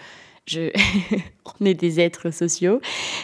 je... 0.46 0.72
on 1.60 1.66
est 1.66 1.74
des 1.74 2.00
êtres 2.00 2.32
sociaux. 2.32 2.82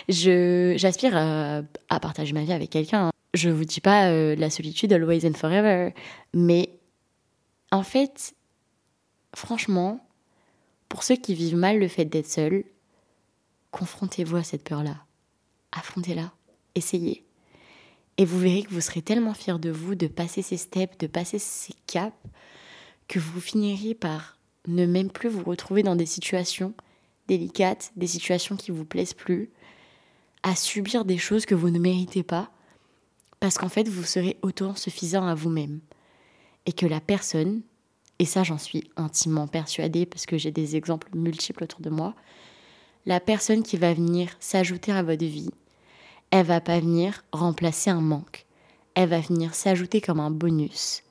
J'aspire 0.09 1.15
à, 1.15 1.99
partager 1.99 2.33
ma 2.33 2.43
vie 2.43 2.53
avec 2.53 2.69
quelqu'un. 2.69 3.11
Je 3.33 3.49
vous 3.49 3.65
dis 3.65 3.81
pas 3.81 4.09
euh, 4.09 4.35
la 4.35 4.49
solitude 4.49 4.93
always 4.93 5.27
and 5.27 5.33
forever, 5.33 5.93
mais 6.33 6.79
en 7.71 7.83
fait, 7.83 8.33
franchement, 9.35 9.99
pour 10.89 11.03
ceux 11.03 11.17
qui 11.17 11.33
vivent 11.33 11.57
mal 11.57 11.77
le 11.77 11.87
fait 11.87 12.05
d'être 12.05 12.29
seul, 12.29 12.63
confrontez-vous 13.71 14.37
à 14.37 14.43
cette 14.43 14.63
peur-là. 14.63 14.95
Affrontez-la. 15.71 16.31
Essayez. 16.75 17.25
Et 18.17 18.25
vous 18.25 18.39
verrez 18.39 18.63
que 18.63 18.71
vous 18.71 18.81
serez 18.81 19.01
tellement 19.01 19.33
fiers 19.33 19.59
de 19.59 19.69
vous, 19.69 19.93
de 19.93 20.07
passer 20.07 20.41
ces 20.41 20.57
steps, 20.57 20.97
de 20.97 21.07
passer 21.07 21.37
ces 21.37 21.73
caps, 21.85 22.15
que 23.07 23.19
vous 23.19 23.39
finirez 23.39 23.93
par 23.93 24.37
ne 24.67 24.85
même 24.85 25.11
plus 25.11 25.29
vous 25.29 25.43
retrouver 25.43 25.83
dans 25.83 25.95
des 25.95 26.05
situations 26.05 26.73
délicates, 27.27 27.91
des 27.95 28.07
situations 28.07 28.55
qui 28.55 28.71
vous 28.71 28.85
plaisent 28.85 29.13
plus, 29.13 29.49
à 30.47 30.55
subir 30.55 31.03
des 31.03 31.17
choses 31.17 31.45
que 31.45 31.55
vous 31.55 31.69
ne 31.69 31.79
méritez 31.79 32.23
pas, 32.23 32.49
parce 33.41 33.57
qu'en 33.57 33.67
fait, 33.67 33.87
vous 33.89 34.03
serez 34.03 34.37
auto-suffisant 34.41 35.27
à 35.27 35.35
vous-même. 35.35 35.81
Et 36.65 36.71
que 36.71 36.85
la 36.85 37.01
personne, 37.01 37.61
et 38.19 38.25
ça 38.25 38.43
j'en 38.43 38.57
suis 38.57 38.89
intimement 38.95 39.47
persuadée 39.47 40.05
parce 40.05 40.25
que 40.25 40.37
j'ai 40.37 40.51
des 40.51 40.75
exemples 40.75 41.09
multiples 41.13 41.63
autour 41.63 41.81
de 41.81 41.89
moi, 41.89 42.15
la 43.05 43.19
personne 43.19 43.63
qui 43.63 43.77
va 43.77 43.93
venir 43.93 44.29
s'ajouter 44.39 44.91
à 44.91 45.03
votre 45.03 45.25
vie, 45.25 45.51
elle 46.31 46.45
va 46.45 46.61
pas 46.61 46.79
venir 46.79 47.23
remplacer 47.31 47.89
un 47.89 48.01
manque. 48.01 48.45
Elle 48.95 49.09
va 49.09 49.19
venir 49.19 49.53
s'ajouter 49.53 50.01
comme 50.01 50.19
un 50.19 50.31
bonus. 50.31 51.03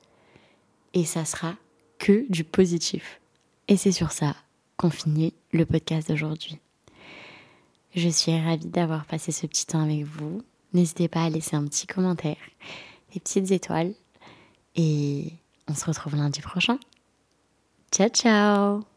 Et 0.93 1.05
ça 1.05 1.25
sera 1.25 1.55
que 1.99 2.25
du 2.29 2.43
positif. 2.43 3.21
Et 3.67 3.77
c'est 3.77 3.91
sur 3.91 4.11
ça 4.11 4.35
qu'on 4.77 4.89
finit 4.89 5.33
le 5.51 5.65
podcast 5.65 6.09
d'aujourd'hui. 6.09 6.59
Je 7.97 8.09
suis 8.09 8.39
ravie 8.39 8.67
d'avoir 8.67 9.05
passé 9.05 9.31
ce 9.31 9.47
petit 9.47 9.65
temps 9.65 9.81
avec 9.81 10.03
vous. 10.03 10.43
N'hésitez 10.71 11.07
pas 11.07 11.23
à 11.23 11.29
laisser 11.31 11.55
un 11.55 11.65
petit 11.65 11.87
commentaire, 11.87 12.37
des 13.11 13.19
petites 13.19 13.49
étoiles. 13.49 13.91
Et 14.75 15.33
on 15.67 15.73
se 15.73 15.83
retrouve 15.83 16.15
lundi 16.15 16.39
prochain. 16.41 16.77
Ciao 17.91 18.09
ciao 18.09 18.96